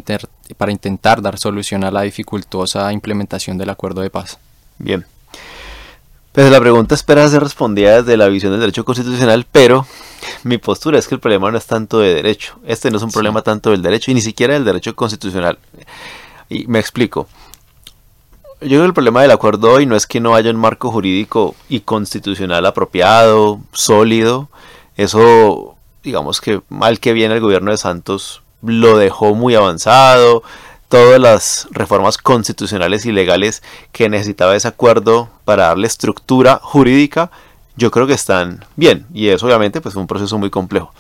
para 0.58 0.72
intentar 0.72 1.22
dar 1.22 1.38
solución 1.38 1.82
a 1.84 1.90
la 1.90 2.02
dificultosa 2.02 2.92
implementación 2.92 3.56
del 3.56 3.70
acuerdo 3.70 4.02
de 4.02 4.10
paz. 4.10 4.38
Bien. 4.78 5.06
Pues 6.32 6.50
la 6.50 6.60
pregunta 6.60 6.94
espera 6.94 7.26
ser 7.30 7.42
respondida 7.42 8.02
desde 8.02 8.18
la 8.18 8.28
visión 8.28 8.52
del 8.52 8.60
derecho 8.60 8.84
constitucional, 8.84 9.46
pero 9.50 9.86
mi 10.42 10.58
postura 10.58 10.98
es 10.98 11.08
que 11.08 11.14
el 11.14 11.20
problema 11.20 11.50
no 11.50 11.58
es 11.58 11.66
tanto 11.66 11.98
de 11.98 12.14
derecho. 12.14 12.58
Este 12.66 12.90
no 12.90 12.96
es 12.96 13.02
un 13.02 13.10
problema 13.10 13.42
tanto 13.42 13.70
del 13.70 13.82
derecho 13.82 14.10
y 14.10 14.14
ni 14.14 14.20
siquiera 14.20 14.54
del 14.54 14.64
derecho 14.64 14.94
constitucional. 14.94 15.58
Y 16.48 16.66
me 16.66 16.78
explico. 16.78 17.28
Yo 18.60 18.68
creo 18.68 18.80
que 18.82 18.86
el 18.86 18.94
problema 18.94 19.22
del 19.22 19.30
acuerdo 19.32 19.72
hoy 19.72 19.84
no 19.84 19.96
es 19.96 20.06
que 20.06 20.20
no 20.20 20.34
haya 20.34 20.50
un 20.50 20.56
marco 20.56 20.90
jurídico 20.90 21.54
y 21.68 21.80
constitucional 21.80 22.64
apropiado, 22.64 23.60
sólido. 23.72 24.48
Eso, 24.96 25.76
digamos 26.02 26.40
que 26.40 26.62
mal 26.68 26.98
que 26.98 27.12
bien 27.12 27.32
el 27.32 27.40
gobierno 27.40 27.70
de 27.70 27.76
Santos 27.76 28.42
lo 28.62 28.96
dejó 28.96 29.34
muy 29.34 29.54
avanzado, 29.54 30.42
todas 30.88 31.20
las 31.20 31.68
reformas 31.70 32.16
constitucionales 32.16 33.04
y 33.06 33.12
legales 33.12 33.62
que 33.92 34.08
necesitaba 34.08 34.56
ese 34.56 34.68
acuerdo 34.68 35.28
para 35.44 35.64
darle 35.64 35.86
estructura 35.86 36.60
jurídica, 36.62 37.30
yo 37.76 37.90
creo 37.90 38.06
que 38.06 38.14
están 38.14 38.64
bien. 38.76 39.06
Y 39.12 39.28
eso 39.28 39.46
obviamente 39.46 39.80
pues, 39.80 39.94
un 39.94 40.06
proceso 40.06 40.38
muy 40.38 40.50
complejo. 40.50 40.92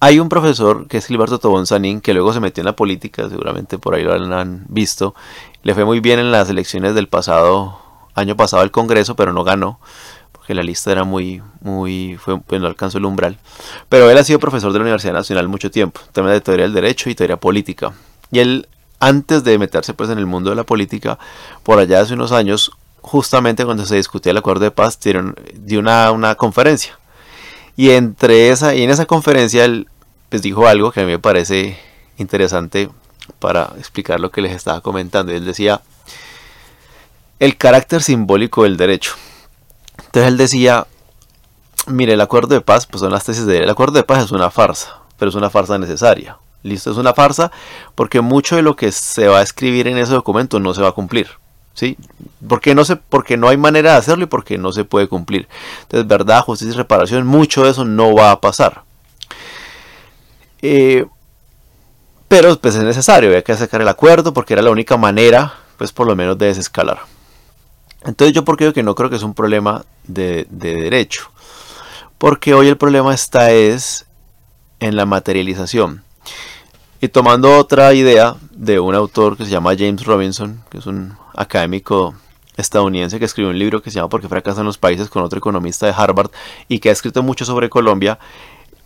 Hay 0.00 0.18
un 0.18 0.28
profesor 0.28 0.88
que 0.88 0.96
es 0.96 1.06
Gilberto 1.06 1.38
Tobón 1.38 1.66
Sanín, 1.66 2.00
que 2.00 2.12
luego 2.12 2.32
se 2.32 2.40
metió 2.40 2.60
en 2.60 2.66
la 2.66 2.74
política, 2.74 3.28
seguramente 3.28 3.78
por 3.78 3.94
ahí 3.94 4.02
lo 4.02 4.12
han 4.36 4.64
visto. 4.68 5.14
Le 5.62 5.74
fue 5.74 5.84
muy 5.84 6.00
bien 6.00 6.18
en 6.18 6.32
las 6.32 6.50
elecciones 6.50 6.96
del 6.96 7.06
pasado, 7.06 7.78
año 8.16 8.36
pasado 8.36 8.62
al 8.62 8.72
Congreso, 8.72 9.14
pero 9.14 9.32
no 9.32 9.44
ganó, 9.44 9.78
porque 10.32 10.54
la 10.54 10.64
lista 10.64 10.90
era 10.90 11.04
muy, 11.04 11.40
muy, 11.60 12.16
fue, 12.16 12.40
pues 12.40 12.60
no 12.60 12.66
alcanzó 12.66 12.98
el 12.98 13.04
umbral. 13.04 13.38
Pero 13.88 14.10
él 14.10 14.18
ha 14.18 14.24
sido 14.24 14.40
profesor 14.40 14.72
de 14.72 14.80
la 14.80 14.82
Universidad 14.82 15.12
Nacional 15.12 15.46
mucho 15.46 15.70
tiempo, 15.70 16.00
tema 16.10 16.32
de 16.32 16.40
teoría 16.40 16.64
del 16.64 16.74
derecho 16.74 17.08
y 17.08 17.14
teoría 17.14 17.36
política. 17.36 17.92
Y 18.32 18.40
él, 18.40 18.68
antes 18.98 19.44
de 19.44 19.56
meterse 19.56 19.94
pues 19.94 20.10
en 20.10 20.18
el 20.18 20.26
mundo 20.26 20.50
de 20.50 20.56
la 20.56 20.64
política, 20.64 21.20
por 21.62 21.78
allá 21.78 22.00
hace 22.00 22.14
unos 22.14 22.32
años, 22.32 22.72
justamente 23.02 23.64
cuando 23.64 23.84
se 23.84 23.96
discutía 23.96 24.32
el 24.32 24.38
acuerdo 24.38 24.64
de 24.64 24.70
paz, 24.70 24.98
dio 25.54 25.80
una, 25.80 26.10
una 26.12 26.34
conferencia. 26.36 26.98
Y 27.76 27.90
entre 27.90 28.50
esa, 28.50 28.74
y 28.74 28.82
en 28.82 28.90
esa 28.90 29.06
conferencia 29.06 29.64
él 29.64 29.88
pues 30.28 30.40
dijo 30.40 30.66
algo 30.66 30.92
que 30.92 31.00
a 31.00 31.04
mí 31.04 31.10
me 31.10 31.18
parece 31.18 31.78
interesante 32.16 32.88
para 33.38 33.72
explicar 33.76 34.18
lo 34.18 34.30
que 34.30 34.40
les 34.40 34.52
estaba 34.52 34.80
comentando. 34.80 35.32
Él 35.32 35.44
decía 35.44 35.82
el 37.38 37.56
carácter 37.56 38.02
simbólico 38.02 38.62
del 38.62 38.76
derecho. 38.76 39.14
Entonces 39.98 40.28
él 40.28 40.38
decía, 40.38 40.86
mire, 41.86 42.14
el 42.14 42.20
acuerdo 42.20 42.54
de 42.54 42.60
paz, 42.60 42.86
pues 42.86 43.00
son 43.00 43.12
las 43.12 43.24
tesis 43.24 43.44
de 43.44 43.58
él. 43.58 43.64
El 43.64 43.70
acuerdo 43.70 43.94
de 43.94 44.04
paz 44.04 44.24
es 44.24 44.30
una 44.30 44.50
farsa, 44.50 45.00
pero 45.18 45.28
es 45.28 45.34
una 45.34 45.50
farsa 45.50 45.78
necesaria. 45.78 46.38
Listo, 46.62 46.92
es 46.92 46.96
una 46.96 47.12
farsa 47.12 47.50
porque 47.94 48.20
mucho 48.20 48.56
de 48.56 48.62
lo 48.62 48.76
que 48.76 48.92
se 48.92 49.26
va 49.26 49.40
a 49.40 49.42
escribir 49.42 49.88
en 49.88 49.98
ese 49.98 50.12
documento 50.12 50.60
no 50.60 50.72
se 50.72 50.80
va 50.80 50.90
a 50.90 50.92
cumplir. 50.92 51.28
¿Sí? 51.74 51.96
Porque 52.46 52.74
no, 52.74 52.82
porque 53.08 53.36
no 53.36 53.48
hay 53.48 53.56
manera 53.56 53.92
de 53.92 53.98
hacerlo 53.98 54.24
y 54.24 54.26
porque 54.26 54.58
no 54.58 54.72
se 54.72 54.84
puede 54.84 55.08
cumplir. 55.08 55.48
Entonces, 55.82 56.06
verdad, 56.06 56.42
justicia 56.42 56.74
y 56.74 56.76
reparación, 56.76 57.26
mucho 57.26 57.64
de 57.64 57.70
eso 57.70 57.84
no 57.84 58.14
va 58.14 58.30
a 58.30 58.40
pasar. 58.40 58.82
Eh, 60.60 61.06
pero 62.28 62.56
pues 62.58 62.74
es 62.74 62.82
necesario, 62.82 63.28
había 63.28 63.42
que 63.42 63.54
sacar 63.54 63.82
el 63.82 63.88
acuerdo 63.88 64.32
porque 64.32 64.54
era 64.54 64.62
la 64.62 64.70
única 64.70 64.96
manera, 64.96 65.54
pues 65.76 65.92
por 65.92 66.06
lo 66.06 66.16
menos 66.16 66.38
de 66.38 66.46
desescalar. 66.46 67.00
Entonces 68.04 68.34
yo 68.34 68.44
porque 68.44 68.64
digo 68.64 68.74
que 68.74 68.82
no 68.82 68.94
creo 68.94 69.10
que 69.10 69.16
es 69.16 69.22
un 69.22 69.34
problema 69.34 69.84
de, 70.04 70.46
de 70.50 70.74
derecho. 70.76 71.30
Porque 72.18 72.54
hoy 72.54 72.68
el 72.68 72.76
problema 72.76 73.12
está 73.14 73.50
es 73.50 74.06
en 74.80 74.96
la 74.96 75.06
materialización. 75.06 76.04
Y 77.00 77.08
tomando 77.08 77.58
otra 77.58 77.92
idea 77.94 78.36
de 78.62 78.78
un 78.78 78.94
autor 78.94 79.36
que 79.36 79.44
se 79.44 79.50
llama 79.50 79.74
James 79.76 80.04
Robinson, 80.04 80.62
que 80.70 80.78
es 80.78 80.86
un 80.86 81.16
académico 81.34 82.14
estadounidense 82.56 83.18
que 83.18 83.24
escribió 83.24 83.50
un 83.50 83.58
libro 83.58 83.82
que 83.82 83.90
se 83.90 83.96
llama 83.96 84.08
¿Por 84.08 84.20
qué 84.20 84.28
fracasan 84.28 84.64
los 84.64 84.78
países? 84.78 85.08
con 85.08 85.24
otro 85.24 85.40
economista 85.40 85.86
de 85.86 85.94
Harvard 85.96 86.30
y 86.68 86.78
que 86.78 86.88
ha 86.88 86.92
escrito 86.92 87.24
mucho 87.24 87.44
sobre 87.44 87.68
Colombia, 87.68 88.20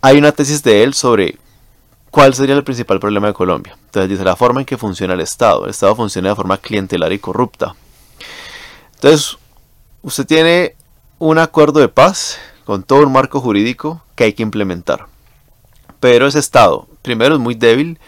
hay 0.01 0.17
una 0.17 0.31
tesis 0.31 0.63
de 0.63 0.81
él 0.81 0.95
sobre 0.95 1.37
cuál 2.09 2.33
sería 2.33 2.55
el 2.55 2.63
principal 2.63 2.99
problema 2.99 3.27
de 3.27 3.33
Colombia. 3.33 3.77
Entonces 3.85 4.09
dice 4.09 4.23
la 4.23 4.35
forma 4.35 4.61
en 4.61 4.65
que 4.65 4.77
funciona 4.77 5.13
el 5.13 5.19
Estado. 5.19 5.65
El 5.65 5.69
Estado 5.69 5.95
funciona 5.95 6.29
de 6.29 6.35
forma 6.35 6.57
clientelar 6.57 7.13
y 7.13 7.19
corrupta. 7.19 7.75
Entonces, 8.95 9.37
usted 10.01 10.25
tiene 10.25 10.75
un 11.19 11.37
acuerdo 11.37 11.79
de 11.81 11.87
paz 11.87 12.39
con 12.65 12.81
todo 12.81 13.05
un 13.05 13.11
marco 13.11 13.41
jurídico 13.41 14.01
que 14.15 14.23
hay 14.23 14.33
que 14.33 14.41
implementar. 14.41 15.05
Pero 15.99 16.25
ese 16.25 16.39
Estado 16.39 16.87
primero 17.03 17.35
es 17.35 17.39
muy 17.39 17.53
débil 17.53 17.99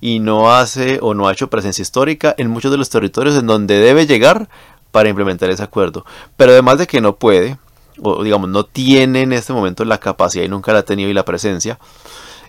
y 0.00 0.20
no 0.20 0.52
hace 0.52 0.98
o 1.02 1.14
no 1.14 1.28
ha 1.28 1.32
hecho 1.32 1.50
presencia 1.50 1.82
histórica 1.82 2.34
en 2.38 2.50
muchos 2.50 2.70
de 2.70 2.78
los 2.78 2.90
territorios 2.90 3.36
en 3.36 3.46
donde 3.46 3.78
debe 3.78 4.06
llegar 4.06 4.48
para 4.90 5.08
implementar 5.08 5.50
ese 5.50 5.62
acuerdo. 5.62 6.04
Pero 6.36 6.52
además 6.52 6.78
de 6.78 6.86
que 6.86 7.00
no 7.00 7.16
puede, 7.16 7.58
o 8.00 8.22
digamos, 8.22 8.48
no 8.48 8.64
tiene 8.64 9.22
en 9.22 9.32
este 9.32 9.52
momento 9.52 9.84
la 9.84 9.98
capacidad 9.98 10.44
y 10.44 10.48
nunca 10.48 10.72
la 10.72 10.80
ha 10.80 10.84
tenido 10.84 11.10
y 11.10 11.14
la 11.14 11.24
presencia, 11.24 11.78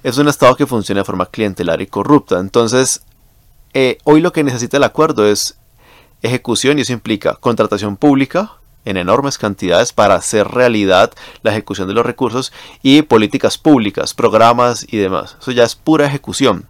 es 0.03 0.17
un 0.17 0.27
Estado 0.27 0.55
que 0.55 0.67
funciona 0.67 1.01
de 1.01 1.05
forma 1.05 1.25
clientelar 1.25 1.81
y 1.81 1.87
corrupta. 1.87 2.39
Entonces, 2.39 3.03
eh, 3.73 3.97
hoy 4.03 4.21
lo 4.21 4.31
que 4.31 4.43
necesita 4.43 4.77
el 4.77 4.83
acuerdo 4.83 5.25
es 5.25 5.57
ejecución 6.21 6.77
y 6.77 6.81
eso 6.81 6.93
implica 6.93 7.35
contratación 7.35 7.97
pública, 7.97 8.59
en 8.85 8.97
enormes 8.97 9.37
cantidades 9.37 9.93
para 9.93 10.15
hacer 10.15 10.47
realidad 10.47 11.11
la 11.43 11.51
ejecución 11.51 11.87
de 11.87 11.93
los 11.93 12.05
recursos 12.05 12.51
y 12.81 13.01
políticas 13.03 13.57
públicas, 13.57 14.13
programas 14.13 14.85
y 14.89 14.97
demás. 14.97 15.37
Eso 15.39 15.51
ya 15.51 15.63
es 15.63 15.75
pura 15.75 16.07
ejecución. 16.07 16.65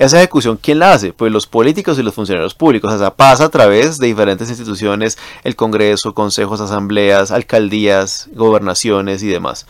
Esa 0.00 0.16
ejecución, 0.16 0.56
¿quién 0.56 0.78
la 0.78 0.94
hace? 0.94 1.12
Pues 1.12 1.30
los 1.30 1.46
políticos 1.46 1.98
y 1.98 2.02
los 2.02 2.14
funcionarios 2.14 2.54
públicos. 2.54 2.90
O 2.90 2.98
sea, 2.98 3.10
pasa 3.10 3.44
a 3.44 3.48
través 3.50 3.98
de 3.98 4.06
diferentes 4.06 4.48
instituciones, 4.48 5.18
el 5.44 5.56
Congreso, 5.56 6.14
consejos, 6.14 6.62
asambleas, 6.62 7.30
alcaldías, 7.30 8.30
gobernaciones 8.32 9.22
y 9.22 9.28
demás. 9.28 9.66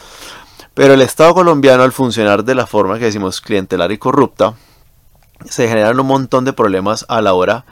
Pero 0.73 0.95
el 0.95 1.01
Estado 1.01 1.35
colombiano, 1.35 1.83
al 1.83 1.91
funcionar 1.91 2.45
de 2.45 2.55
la 2.55 2.69
forma 2.69 3.01
que 3.01 3.07
decimos 3.07 3.41
clientelar 3.41 3.91
y 3.91 3.99
corrupta, 3.99 4.55
se 5.49 5.67
generan 5.67 5.99
un 5.99 6.07
montón 6.07 6.45
de 6.45 6.53
problemas 6.53 7.05
a 7.09 7.21
la 7.23 7.35
hora 7.35 7.65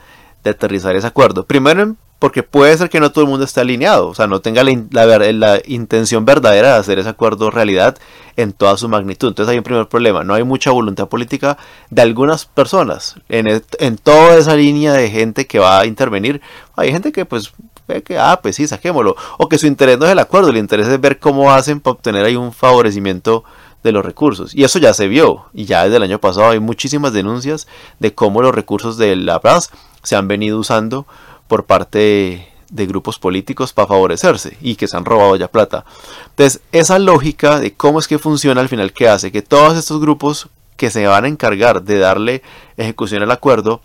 de 0.43 0.51
aterrizar 0.51 0.97
ese 0.97 1.07
acuerdo. 1.07 1.47
Primero, 1.47 1.95
porque 2.19 2.43
puede 2.43 2.77
ser 2.77 2.91
que 2.91 3.01
no 3.01 3.13
todo 3.13 3.25
el 3.25 3.31
mundo 3.31 3.45
esté 3.45 3.61
alineado, 3.61 4.09
o 4.09 4.15
sea, 4.15 4.27
no 4.27 4.41
tenga 4.41 4.65
la, 4.65 5.61
intención 5.67 6.25
verdadera 6.25 6.75
de 6.75 6.81
hacer 6.81 6.99
ese 6.99 7.09
acuerdo 7.09 7.51
realidad 7.51 7.97
en 8.37 8.53
toda 8.53 8.77
su 8.77 8.89
magnitud. 8.89 9.29
Entonces 9.29 9.53
hay 9.53 9.59
un 9.59 9.65
primer 9.65 9.89
problema, 9.89 10.25
no 10.25 10.35
hay 10.35 10.43
mucha 10.43 10.71
voluntad 10.71 11.09
política 11.09 11.59
de 11.91 12.03
algunas 12.03 12.45
personas 12.45 13.17
en, 13.29 13.63
en 13.79 13.97
toda 13.99 14.37
esa 14.37 14.57
línea 14.57 14.93
de 14.95 15.11
gente 15.11 15.47
que 15.47 15.61
va 15.61 15.81
a 15.81 15.87
intervenir. 15.87 16.41
Hay 16.77 16.91
gente 16.91 17.13
que 17.13 17.25
pues 17.25 17.53
ve 17.87 18.03
que, 18.03 18.19
ah, 18.19 18.41
pues 18.43 18.57
sí, 18.57 18.67
saquémoslo, 18.67 19.17
o 19.39 19.49
que 19.49 19.59
su 19.59 19.67
interés 19.67 19.99
no 19.99 20.07
es 20.07 20.13
el 20.13 20.19
acuerdo, 20.19 20.51
el 20.51 20.59
interés 20.59 20.89
es 20.89 21.01
ver 21.01 21.19
cómo 21.19 21.53
hacen 21.53 21.81
para 21.81 21.93
obtener 21.93 22.25
ahí 22.25 22.37
un 22.37 22.53
favorecimiento 22.53 23.45
de 23.83 23.93
los 23.93 24.05
recursos. 24.05 24.55
Y 24.55 24.65
eso 24.65 24.79
ya 24.79 24.93
se 24.93 25.09
vio, 25.09 25.47
y 25.55 25.65
ya 25.65 25.85
desde 25.85 25.97
el 25.97 26.03
año 26.03 26.19
pasado 26.21 26.51
hay 26.51 26.61
muchísimas 26.61 27.13
denuncias 27.13 27.67
de 27.99 28.15
cómo 28.15 28.43
los 28.43 28.55
recursos 28.55 28.99
de 28.99 29.17
la 29.17 29.41
PRAS 29.41 29.71
se 30.03 30.17
han 30.17 30.29
venido 30.29 30.59
usando 30.59 31.07
por 31.49 31.65
parte 31.65 32.47
de, 32.71 32.87
grupos 32.87 33.19
políticos 33.19 33.73
para 33.73 33.89
favorecerse 33.89 34.57
y 34.61 34.77
que 34.77 34.87
se 34.87 34.97
han 34.97 35.05
robado 35.05 35.35
ya 35.37 35.49
plata. 35.49 35.85
Entonces, 36.31 36.61
esa 36.71 36.99
lógica 36.99 37.59
de 37.59 37.75
cómo 37.75 37.99
es 37.99 38.07
que 38.07 38.19
funciona 38.19 38.61
al 38.61 38.69
final, 38.69 38.93
que 38.93 39.09
hace 39.09 39.33
que 39.33 39.43
todos 39.43 39.77
estos 39.77 40.01
grupos 40.01 40.49
que 40.77 40.91
se 40.91 41.07
van 41.07 41.25
a 41.25 41.29
encargar 41.29 41.83
de 41.83 41.99
darle 41.99 42.43
ejecución 42.77 43.23
al 43.23 43.31
acuerdo, 43.33 43.81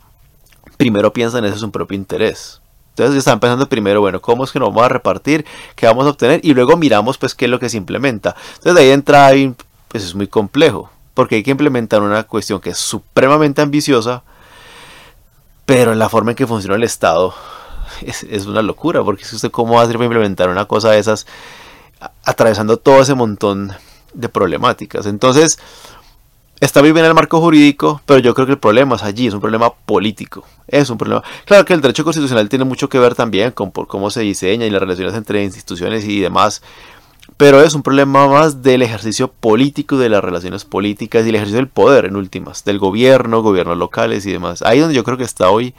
primero 0.77 1.13
piensan 1.13 1.45
ese 1.45 1.55
es 1.55 1.63
un 1.63 1.71
propio 1.71 1.95
interés. 1.95 2.61
Entonces 2.89 3.17
están 3.17 3.39
pensando 3.39 3.67
primero, 3.67 4.01
bueno, 4.01 4.21
cómo 4.21 4.43
es 4.43 4.51
que 4.51 4.59
nos 4.59 4.69
vamos 4.69 4.83
a 4.83 4.89
repartir, 4.89 5.45
qué 5.75 5.87
vamos 5.87 6.05
a 6.05 6.09
obtener 6.09 6.41
y 6.43 6.53
luego 6.53 6.77
miramos 6.77 7.17
pues 7.17 7.33
qué 7.33 7.45
es 7.45 7.51
lo 7.51 7.59
que 7.59 7.69
se 7.69 7.77
implementa. 7.77 8.35
Entonces 8.49 8.75
de 8.75 8.81
ahí 8.81 8.91
entra, 8.91 9.31
pues 9.87 10.03
es 10.03 10.13
muy 10.13 10.27
complejo, 10.27 10.91
porque 11.15 11.35
hay 11.35 11.43
que 11.43 11.49
implementar 11.49 12.03
una 12.03 12.23
cuestión 12.23 12.59
que 12.59 12.69
es 12.69 12.77
supremamente 12.77 13.63
ambiciosa, 13.63 14.23
pero 15.65 15.95
la 15.95 16.09
forma 16.09 16.31
en 16.31 16.35
que 16.35 16.47
funciona 16.47 16.75
el 16.75 16.83
Estado 16.83 17.33
es, 18.01 18.45
una 18.45 18.61
locura, 18.61 19.03
porque 19.03 19.25
si 19.25 19.35
usted 19.35 19.51
cómo 19.51 19.75
va 19.75 19.81
a 19.81 19.83
hacer 19.83 19.95
para 19.95 20.05
implementar 20.05 20.49
una 20.49 20.65
cosa 20.65 20.91
de 20.91 20.99
esas 20.99 21.25
atravesando 22.25 22.77
todo 22.77 23.01
ese 23.01 23.13
montón 23.13 23.71
de 24.13 24.29
problemáticas. 24.29 25.05
Entonces, 25.05 25.57
está 26.59 26.81
muy 26.81 26.91
bien 26.91 27.05
el 27.05 27.13
marco 27.13 27.39
jurídico, 27.39 28.01
pero 28.05 28.19
yo 28.19 28.33
creo 28.33 28.45
que 28.45 28.53
el 28.53 28.59
problema 28.59 28.95
es 28.95 29.03
allí, 29.03 29.27
es 29.27 29.33
un 29.33 29.39
problema 29.39 29.73
político. 29.73 30.45
Es 30.67 30.89
un 30.89 30.97
problema. 30.97 31.23
Claro 31.45 31.65
que 31.65 31.73
el 31.73 31.81
derecho 31.81 32.03
constitucional 32.03 32.49
tiene 32.49 32.65
mucho 32.65 32.89
que 32.89 32.99
ver 32.99 33.15
también 33.15 33.51
con 33.51 33.71
por 33.71 33.87
cómo 33.87 34.09
se 34.09 34.21
diseña 34.21 34.65
y 34.65 34.69
las 34.69 34.81
relaciones 34.81 35.13
entre 35.15 35.43
instituciones 35.43 36.05
y 36.05 36.19
demás. 36.19 36.61
Pero 37.37 37.61
es 37.61 37.73
un 37.73 37.83
problema 37.83 38.27
más 38.27 38.61
del 38.61 38.81
ejercicio 38.81 39.27
político, 39.27 39.97
de 39.97 40.09
las 40.09 40.23
relaciones 40.23 40.65
políticas 40.65 41.25
y 41.25 41.29
el 41.29 41.35
ejercicio 41.35 41.57
del 41.57 41.67
poder 41.67 42.05
en 42.05 42.15
últimas, 42.15 42.63
del 42.63 42.79
gobierno, 42.79 43.41
gobiernos 43.41 43.77
locales 43.77 44.25
y 44.25 44.31
demás. 44.31 44.61
Ahí 44.61 44.79
donde 44.79 44.95
yo 44.95 45.03
creo 45.03 45.17
que 45.17 45.23
está 45.23 45.49
hoy 45.49 45.73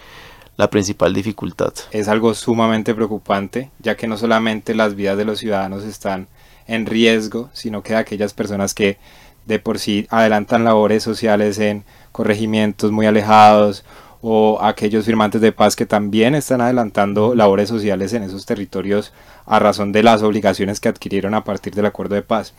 la 0.57 0.71
principal 0.71 1.13
dificultad. 1.15 1.73
Es 1.91 2.09
algo 2.09 2.35
sumamente 2.35 2.95
preocupante, 2.95 3.71
ya 3.81 3.97
que 3.97 4.07
no 4.07 4.17
solamente 4.17 4.75
las 4.75 4.95
vidas 4.95 5.17
de 5.17 5.25
los 5.25 5.39
ciudadanos 5.39 5.85
están 5.85 6.29
en 6.67 6.87
riesgo, 6.87 7.51
sino 7.53 7.83
que 7.83 7.95
aquellas 7.95 8.33
personas 8.33 8.75
que 8.75 8.99
de 9.47 9.59
por 9.59 9.79
sí 9.79 10.07
adelantan 10.11 10.65
labores 10.65 11.03
sociales 11.03 11.59
en 11.59 11.85
corregimientos 12.13 12.93
muy 12.93 13.07
alejados 13.07 13.85
o 14.27 14.59
aquellos 14.63 15.05
firmantes 15.05 15.43
de 15.43 15.53
paz 15.53 15.77
que 15.77 15.85
también 15.85 16.35
están 16.35 16.63
adelantando 16.63 17.35
labores 17.35 17.69
sociales 17.69 18.15
en 18.15 18.23
esos 18.23 18.47
territorios 18.47 19.13
a 19.45 19.59
razón 19.59 19.93
de 19.93 20.03
las 20.03 20.23
obligaciones 20.23 20.81
que 20.81 20.89
adquirieron 20.89 21.35
a 21.35 21.45
partir 21.45 21.75
del 21.75 21.85
acuerdo 21.85 22.15
de 22.15 22.23
paz. 22.23 22.55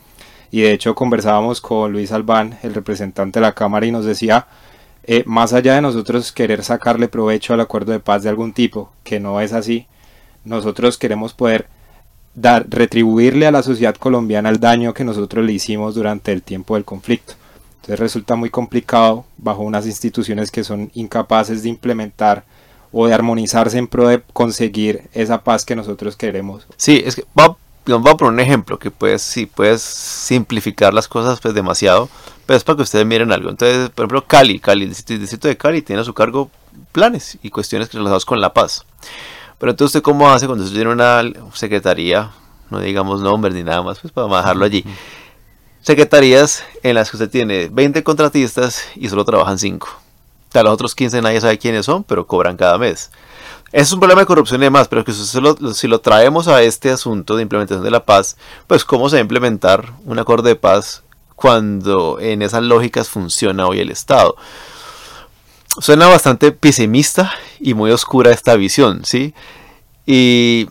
Y 0.52 0.60
de 0.60 0.70
hecho 0.70 0.94
conversábamos 0.94 1.60
con 1.60 1.90
Luis 1.90 2.12
Albán, 2.12 2.56
el 2.62 2.72
representante 2.72 3.40
de 3.40 3.46
la 3.46 3.54
Cámara, 3.54 3.84
y 3.84 3.90
nos 3.90 4.04
decía, 4.04 4.46
eh, 5.02 5.24
más 5.26 5.52
allá 5.54 5.74
de 5.74 5.82
nosotros 5.82 6.30
querer 6.30 6.62
sacarle 6.62 7.08
provecho 7.08 7.52
al 7.52 7.60
acuerdo 7.60 7.90
de 7.90 7.98
paz 7.98 8.22
de 8.22 8.28
algún 8.28 8.52
tipo, 8.52 8.92
que 9.02 9.18
no 9.18 9.40
es 9.40 9.52
así, 9.52 9.88
nosotros 10.44 10.98
queremos 10.98 11.34
poder 11.34 11.66
dar, 12.36 12.64
retribuirle 12.68 13.44
a 13.44 13.50
la 13.50 13.64
sociedad 13.64 13.96
colombiana 13.96 14.50
el 14.50 14.60
daño 14.60 14.94
que 14.94 15.02
nosotros 15.02 15.44
le 15.44 15.54
hicimos 15.54 15.96
durante 15.96 16.30
el 16.30 16.44
tiempo 16.44 16.76
del 16.76 16.84
conflicto. 16.84 17.34
Entonces 17.86 18.00
resulta 18.00 18.34
muy 18.34 18.50
complicado 18.50 19.24
bajo 19.38 19.62
unas 19.62 19.86
instituciones 19.86 20.50
que 20.50 20.64
son 20.64 20.90
incapaces 20.94 21.62
de 21.62 21.68
implementar 21.68 22.42
o 22.90 23.06
de 23.06 23.14
armonizarse 23.14 23.78
en 23.78 23.86
pro 23.86 24.08
de 24.08 24.20
conseguir 24.32 25.04
esa 25.12 25.44
paz 25.44 25.64
que 25.64 25.76
nosotros 25.76 26.16
queremos. 26.16 26.66
Sí, 26.76 27.00
es 27.06 27.14
que 27.14 27.24
va, 27.38 27.56
vamos 27.86 28.10
a 28.10 28.16
poner 28.16 28.34
un 28.34 28.40
ejemplo 28.40 28.76
que 28.76 28.90
puedes, 28.90 29.22
sí, 29.22 29.46
puedes 29.46 29.82
simplificar 29.82 30.92
las 30.92 31.06
cosas 31.06 31.38
pues 31.38 31.54
demasiado, 31.54 32.08
pero 32.44 32.56
es 32.56 32.64
para 32.64 32.74
que 32.74 32.82
ustedes 32.82 33.06
miren 33.06 33.30
algo. 33.30 33.50
Entonces, 33.50 33.88
por 33.90 34.06
ejemplo, 34.06 34.26
Cali, 34.26 34.58
Cali, 34.58 34.82
el 34.82 34.90
distrito 35.20 35.46
de 35.46 35.56
Cali 35.56 35.80
tiene 35.80 36.02
a 36.02 36.04
su 36.04 36.12
cargo 36.12 36.50
planes 36.90 37.38
y 37.40 37.50
cuestiones 37.50 37.92
relacionadas 37.92 38.24
con 38.24 38.40
la 38.40 38.52
paz. 38.52 38.84
Pero 39.58 39.70
entonces, 39.70 39.94
¿usted 39.94 40.02
cómo 40.02 40.28
hace 40.28 40.46
cuando 40.46 40.64
usted 40.64 40.74
tiene 40.74 40.90
una 40.90 41.22
secretaría, 41.54 42.32
no 42.68 42.80
digamos 42.80 43.20
nombres 43.20 43.54
ni 43.54 43.62
nada 43.62 43.82
más, 43.82 44.00
pues 44.00 44.12
para 44.12 44.26
dejarlo 44.26 44.64
allí? 44.64 44.84
Secretarías 45.86 46.64
en 46.82 46.96
las 46.96 47.10
que 47.10 47.16
usted 47.16 47.30
tiene 47.30 47.68
20 47.70 48.02
contratistas 48.02 48.82
y 48.96 49.08
solo 49.08 49.24
trabajan 49.24 49.56
5. 49.56 49.88
A 50.54 50.62
los 50.64 50.72
otros 50.72 50.96
15 50.96 51.22
nadie 51.22 51.40
sabe 51.40 51.58
quiénes 51.58 51.86
son, 51.86 52.02
pero 52.02 52.26
cobran 52.26 52.56
cada 52.56 52.76
mes. 52.76 53.12
Es 53.70 53.92
un 53.92 54.00
problema 54.00 54.22
de 54.22 54.26
corrupción 54.26 54.60
y 54.62 54.64
demás, 54.64 54.88
pero 54.88 55.04
que 55.04 55.12
si 55.12 55.86
lo 55.86 56.00
traemos 56.00 56.48
a 56.48 56.60
este 56.62 56.90
asunto 56.90 57.36
de 57.36 57.42
implementación 57.42 57.84
de 57.84 57.92
la 57.92 58.04
paz, 58.04 58.36
pues 58.66 58.84
cómo 58.84 59.08
se 59.08 59.14
va 59.16 59.18
a 59.18 59.22
implementar 59.22 59.92
un 60.04 60.18
acuerdo 60.18 60.48
de 60.48 60.56
paz 60.56 61.04
cuando 61.36 62.18
en 62.18 62.42
esas 62.42 62.64
lógicas 62.64 63.08
funciona 63.08 63.68
hoy 63.68 63.78
el 63.78 63.92
Estado. 63.92 64.34
Suena 65.78 66.08
bastante 66.08 66.50
pesimista 66.50 67.32
y 67.60 67.74
muy 67.74 67.92
oscura 67.92 68.32
esta 68.32 68.56
visión, 68.56 69.04
¿sí? 69.04 69.34
Y 70.04 70.66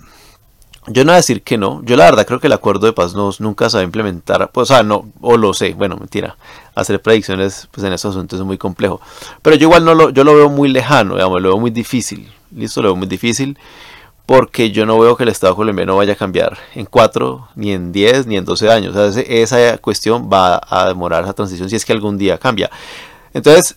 yo 0.88 1.04
no 1.04 1.12
voy 1.12 1.14
a 1.14 1.18
decir 1.18 1.42
que 1.42 1.58
no. 1.58 1.82
Yo 1.84 1.96
la 1.96 2.06
verdad 2.06 2.26
creo 2.28 2.40
que 2.40 2.48
el 2.48 2.54
acuerdo 2.54 2.86
de 2.86 2.94
paz 2.94 3.16
no, 3.16 3.32
nunca 3.40 3.70
se 3.70 3.78
va 3.78 3.82
a 3.82 3.84
implementar. 3.84 4.52
Pues, 4.52 4.70
o 4.70 4.74
sea, 4.74 4.84
no, 4.84 5.10
o 5.22 5.38
lo 5.38 5.54
sé. 5.54 5.74
Bueno, 5.74 5.98
mentira. 5.98 6.38
Hacer 6.76 7.02
predicciones 7.02 7.68
pues, 7.72 7.86
en 7.86 7.94
estos 7.94 8.16
asuntos 8.16 8.40
es 8.40 8.46
muy 8.46 8.58
complejo. 8.58 9.02
Pero 9.42 9.56
yo 9.56 9.68
igual 9.68 9.84
no 9.84 9.96
lo, 9.96 10.10
yo 10.10 10.24
lo 10.24 10.36
veo 10.36 10.50
muy 10.50 10.70
lejano, 10.70 11.16
digamos, 11.16 11.42
lo 11.42 11.50
veo 11.50 11.60
muy 11.60 11.72
difícil. 11.72 12.32
Listo, 12.56 12.82
lo 12.82 12.90
veo 12.90 12.96
muy 12.96 13.08
difícil. 13.08 13.58
Porque 14.26 14.72
yo 14.72 14.86
no 14.86 14.98
veo 14.98 15.16
que 15.16 15.24
el 15.24 15.30
Estado 15.30 15.56
colombiano 15.56 15.96
vaya 15.98 16.14
a 16.14 16.16
cambiar 16.16 16.58
en 16.74 16.86
4, 16.86 17.50
ni 17.56 17.72
en 17.72 17.92
10, 17.92 18.26
ni 18.26 18.38
en 18.38 18.46
12 18.46 18.72
años. 18.72 18.96
O 18.96 19.12
sea, 19.12 19.22
esa 19.22 19.78
cuestión 19.78 20.30
va 20.32 20.60
a 20.68 20.88
demorar 20.88 21.24
esa 21.24 21.34
transición 21.34 21.70
si 21.70 21.76
es 21.76 21.86
que 21.86 21.94
algún 21.94 22.18
día 22.18 22.40
cambia. 22.40 22.72
Entonces, 23.34 23.76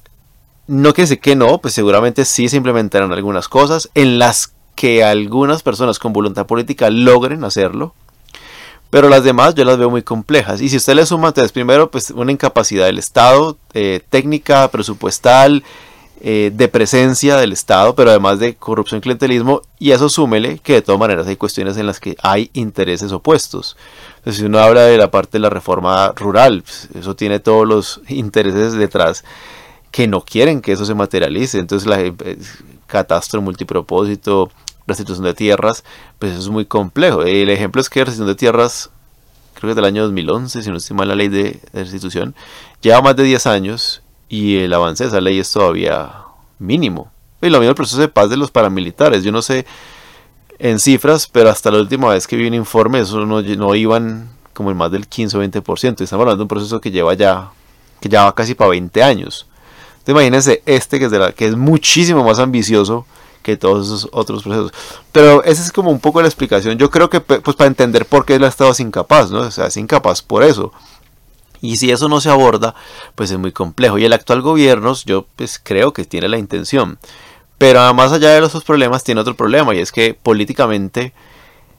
no 0.67 0.93
quiere 0.93 1.09
decir 1.09 1.21
que 1.21 1.37
no, 1.37 1.59
pues 1.59 1.75
seguramente 1.75 2.25
sí 2.25 2.49
se 2.49 2.57
implementarán 2.57 3.13
algunas 3.13 3.49
cosas 3.49 3.91
en 3.95 4.19
las 4.19 4.55
que 4.79 5.03
algunas 5.03 5.65
personas 5.65 5.99
con 5.99 6.13
voluntad 6.13 6.47
política 6.47 6.89
logren 6.89 7.43
hacerlo, 7.43 7.95
pero 8.91 9.09
las 9.09 9.25
demás 9.25 9.57
yo 9.57 9.65
las 9.65 9.77
veo 9.77 9.91
muy 9.91 10.03
complejas. 10.03 10.61
Y 10.61 10.69
si 10.69 10.77
usted 10.77 10.95
le 10.95 11.05
suma, 11.05 11.29
entonces, 11.29 11.51
primero, 11.51 11.91
pues 11.91 12.13
una 12.13 12.31
incapacidad 12.31 12.87
del 12.87 12.97
Estado, 12.97 13.59
eh, 13.75 14.01
técnica, 14.09 14.71
presupuestal, 14.71 15.65
eh, 16.21 16.53
de 16.55 16.69
presencia 16.69 17.37
del 17.39 17.51
Estado, 17.51 17.97
pero 17.97 18.11
además 18.11 18.39
de 18.39 18.55
corrupción 18.55 18.99
y 18.99 19.01
clientelismo, 19.01 19.63
y 19.81 19.91
eso 19.91 20.09
súmele 20.09 20.61
que 20.61 20.75
de 20.75 20.83
todas 20.83 21.01
maneras 21.01 21.27
hay 21.27 21.35
cuestiones 21.35 21.77
en 21.77 21.87
las 21.87 21.99
que 21.99 22.17
hay 22.23 22.49
intereses 22.53 23.11
opuestos. 23.11 23.77
Entonces, 24.19 24.39
si 24.39 24.47
uno 24.47 24.61
habla 24.61 24.83
de 24.83 24.97
la 24.97 25.11
parte 25.11 25.39
de 25.39 25.41
la 25.41 25.51
reforma 25.51 26.13
rural, 26.15 26.63
pues, 26.63 26.89
eso 26.95 27.17
tiene 27.17 27.41
todos 27.41 27.67
los 27.67 28.01
intereses 28.07 28.75
detrás 28.75 29.25
que 29.91 30.07
no 30.07 30.21
quieren 30.21 30.61
que 30.61 30.71
eso 30.71 30.85
se 30.85 30.95
materialice. 30.95 31.59
Entonces, 31.59 31.89
la, 31.89 32.01
eh, 32.01 32.15
catastro 32.89 33.41
multipropósito, 33.41 34.51
restitución 34.89 35.25
de 35.25 35.35
tierras, 35.35 35.85
pues 36.19 36.33
es 36.37 36.49
muy 36.49 36.65
complejo. 36.65 37.23
El 37.23 37.51
ejemplo 37.51 37.81
es 37.81 37.89
que 37.89 38.01
la 38.01 38.07
restitución 38.07 38.29
de 38.29 38.35
tierras, 38.35 38.91
creo 39.55 39.69
que 39.69 39.71
es 39.71 39.77
del 39.77 39.85
año 39.85 40.03
2011, 40.03 40.63
si 40.63 40.71
no 40.71 40.77
estoy 40.77 40.97
la 41.07 41.15
ley 41.15 41.29
de, 41.29 41.61
restitución, 41.73 42.35
lleva 42.81 43.03
más 43.03 43.15
de 43.15 43.23
10 43.23 43.47
años 43.47 44.03
y 44.29 44.57
el 44.57 44.73
avance 44.73 45.05
de 45.05 45.09
esa 45.09 45.21
ley 45.21 45.39
es 45.39 45.53
todavía 45.53 46.11
mínimo. 46.59 47.13
Y 47.41 47.51
lo 47.51 47.59
mismo 47.59 47.71
el 47.71 47.77
proceso 47.77 48.01
de 48.01 48.09
paz 48.09 48.31
de 48.31 48.37
los 48.37 48.51
paramilitares. 48.51 49.23
Yo 49.23 49.31
no 49.31 49.43
sé 49.43 49.65
en 50.59 50.81
cifras, 50.81 51.29
pero 51.29 51.51
hasta 51.51 51.71
la 51.71 51.79
última 51.79 52.09
vez 52.09 52.27
que 52.27 52.37
vi 52.37 52.49
un 52.49 52.55
informe, 52.55 53.01
eso 53.01 53.25
no, 53.25 53.43
no 53.43 53.75
iban 53.77 54.29
como 54.53 54.73
en 54.73 54.77
más 54.77 54.91
del 54.91 55.07
15 55.07 55.37
o 55.37 55.45
20%. 55.45 56.01
Estamos 56.01 56.13
hablando 56.13 56.37
de 56.37 56.43
un 56.43 56.49
proceso 56.49 56.81
que 56.81 56.91
lleva 56.91 57.15
ya, 57.15 57.51
que 58.01 58.09
lleva 58.09 58.35
casi 58.35 58.55
para 58.55 58.71
20 58.71 59.03
años. 59.05 59.47
Entonces 59.99 60.15
imagínense 60.15 60.63
este 60.67 60.99
que 60.99 61.05
es, 61.05 61.11
de 61.11 61.19
la, 61.19 61.33
que 61.33 61.47
es 61.47 61.55
muchísimo 61.55 62.25
más 62.25 62.41
ambicioso 62.41 63.07
que 63.49 63.57
todos 63.57 63.87
esos 63.87 64.09
otros 64.13 64.43
procesos. 64.43 64.73
Pero 65.11 65.43
esa 65.43 65.63
es 65.63 65.73
como 65.73 65.91
un 65.91 66.01
poco 66.01 66.21
la 66.21 66.29
explicación. 66.29 66.77
Yo 66.77 66.91
creo 66.91 67.09
que 67.09 67.21
pues 67.21 67.57
para 67.57 67.69
entender 67.69 68.05
por 68.05 68.27
qué 68.27 68.35
el 68.35 68.45
Estado 68.45 68.73
es 68.73 68.81
incapaz, 68.81 69.31
¿no? 69.31 69.41
O 69.41 69.51
sea, 69.51 69.69
es 69.69 69.77
incapaz 69.79 70.21
por 70.21 70.43
eso. 70.43 70.71
Y 71.63 71.79
si 71.79 71.91
eso 71.91 72.11
no 72.11 72.21
se 72.21 72.29
aborda, 72.29 72.75
pues 73.15 73.31
es 73.31 73.39
muy 73.39 73.53
complejo. 73.53 73.97
Y 73.97 74.05
el 74.05 74.13
actual 74.13 74.43
gobierno, 74.43 74.93
yo 75.07 75.25
pues 75.37 75.59
creo 75.59 75.95
que 75.95 76.05
tiene 76.05 76.29
la 76.29 76.37
intención. 76.37 76.99
Pero 77.57 77.93
más 77.95 78.13
allá 78.13 78.31
de 78.31 78.47
esos 78.47 78.65
problemas, 78.65 79.03
tiene 79.03 79.23
otro 79.23 79.35
problema. 79.35 79.75
Y 79.75 79.79
es 79.79 79.91
que 79.91 80.13
políticamente 80.15 81.15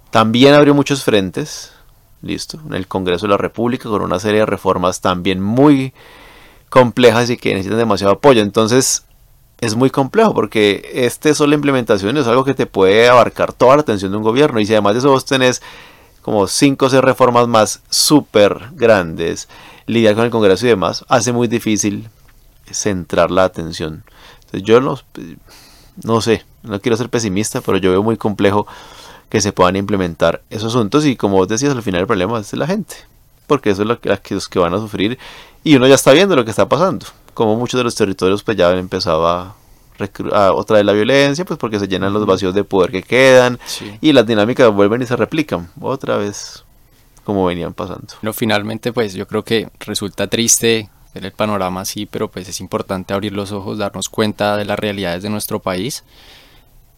también 0.10 0.56
abrió 0.56 0.74
muchos 0.74 1.04
frentes. 1.04 1.72
listo, 2.24 2.60
en 2.66 2.74
el 2.74 2.88
Congreso 2.88 3.28
de 3.28 3.32
la 3.32 3.38
República 3.38 3.90
con 3.90 4.02
una 4.02 4.20
serie 4.20 4.40
de 4.40 4.46
reformas 4.48 5.02
también 5.02 5.40
muy 5.40 5.94
complejas 6.70 7.30
y 7.30 7.38
que 7.38 7.54
necesitan 7.54 7.78
demasiado 7.78 8.14
apoyo. 8.14 8.42
Entonces 8.42 9.04
es 9.62 9.76
muy 9.76 9.90
complejo 9.90 10.34
porque 10.34 10.90
este 10.94 11.34
sola 11.34 11.56
implementación 11.56 12.18
es 12.18 12.28
algo 12.28 12.46
que 12.46 12.54
te 12.54 12.66
puede 12.66 13.10
abarcar 13.10 13.54
toda 13.54 13.76
la 13.76 13.82
atención 13.82 14.12
de 14.12 14.18
un 14.18 14.24
gobierno 14.24 14.60
y 14.60 14.66
si 14.66 14.74
además 14.74 14.94
de 14.94 15.00
eso 15.00 15.12
vos 15.12 15.26
tenés 15.26 15.62
como 16.22 16.48
5 16.48 16.86
o 16.86 16.90
6 16.90 17.02
reformas 17.02 17.48
más 17.48 17.82
súper 17.90 18.70
grandes, 18.74 19.48
lidiar 19.86 20.16
con 20.16 20.26
el 20.26 20.32
Congreso 20.32 20.66
y 20.66 20.70
demás, 20.70 21.04
hace 21.08 21.32
muy 21.32 21.48
difícil 21.48 22.08
centrar 22.72 23.32
la 23.32 23.46
atención. 23.46 24.04
Entonces 24.42 24.64
yo 24.64 24.82
no, 24.82 25.00
no 26.04 26.22
sé, 26.22 26.46
no 26.64 26.80
quiero 26.80 26.98
ser 26.98 27.10
pesimista, 27.10 27.62
pero 27.62 27.78
yo 27.78 27.92
veo 27.92 28.04
muy 28.04 28.18
complejo 28.18 28.68
que 29.30 29.42
se 29.42 29.54
puedan 29.54 29.76
implementar 29.76 30.42
esos 30.50 30.74
asuntos 30.76 31.06
y 31.06 31.16
como 31.16 31.38
vos 31.38 31.48
decías, 31.48 31.74
al 31.74 31.84
final 31.84 32.02
el 32.02 32.08
problema 32.08 32.40
es 32.40 32.52
la 32.54 32.68
gente, 32.68 32.96
porque 33.48 33.70
eso 33.72 33.84
es 33.84 33.88
lo 33.88 34.00
que, 34.00 34.18
los 34.30 34.48
que 34.48 34.60
van 34.60 34.74
a 34.74 34.80
sufrir 34.80 35.18
y 35.64 35.76
uno 35.76 35.88
ya 35.88 35.96
está 35.96 36.12
viendo 36.14 36.36
lo 36.36 36.46
que 36.46 36.52
está 36.52 36.68
pasando, 36.68 37.06
como 37.40 37.56
muchos 37.56 37.80
de 37.80 37.86
los 37.86 37.96
territorios 37.96 38.44
pues 38.44 38.58
ya 38.58 38.70
han 38.70 38.78
empezado 38.78 39.28
a, 39.28 39.56
otra 40.54 40.78
vez 40.78 40.86
la 40.86 40.94
violencia, 40.94 41.46
pues 41.46 41.58
porque 41.58 41.80
se 41.80 41.88
llenan 41.88 42.14
los 42.14 42.26
vacíos 42.26 42.54
de 42.54 42.64
poder 42.64 42.92
que 42.92 43.04
quedan 43.04 43.60
y 44.00 44.14
las 44.14 44.26
dinámicas 44.26 44.74
vuelven 44.74 45.02
y 45.02 45.06
se 45.06 45.16
replican 45.16 45.70
otra 45.82 46.18
vez 46.18 46.64
como 47.24 47.46
venían 47.46 47.74
pasando. 47.74 48.14
No, 48.22 48.34
finalmente 48.34 48.94
pues 48.94 49.14
yo 49.14 49.28
creo 49.28 49.44
que 49.44 49.70
resulta 49.80 50.28
triste 50.28 50.90
ver 51.14 51.26
el 51.26 51.32
panorama 51.32 51.82
así, 51.82 52.06
pero 52.06 52.30
pues 52.30 52.48
es 52.48 52.60
importante 52.60 53.14
abrir 53.14 53.34
los 53.34 53.52
ojos, 53.52 53.78
darnos 53.78 54.10
cuenta 54.10 54.56
de 54.56 54.66
las 54.66 54.78
realidades 54.78 55.24
de 55.24 55.30
nuestro 55.30 55.60
país 55.60 56.04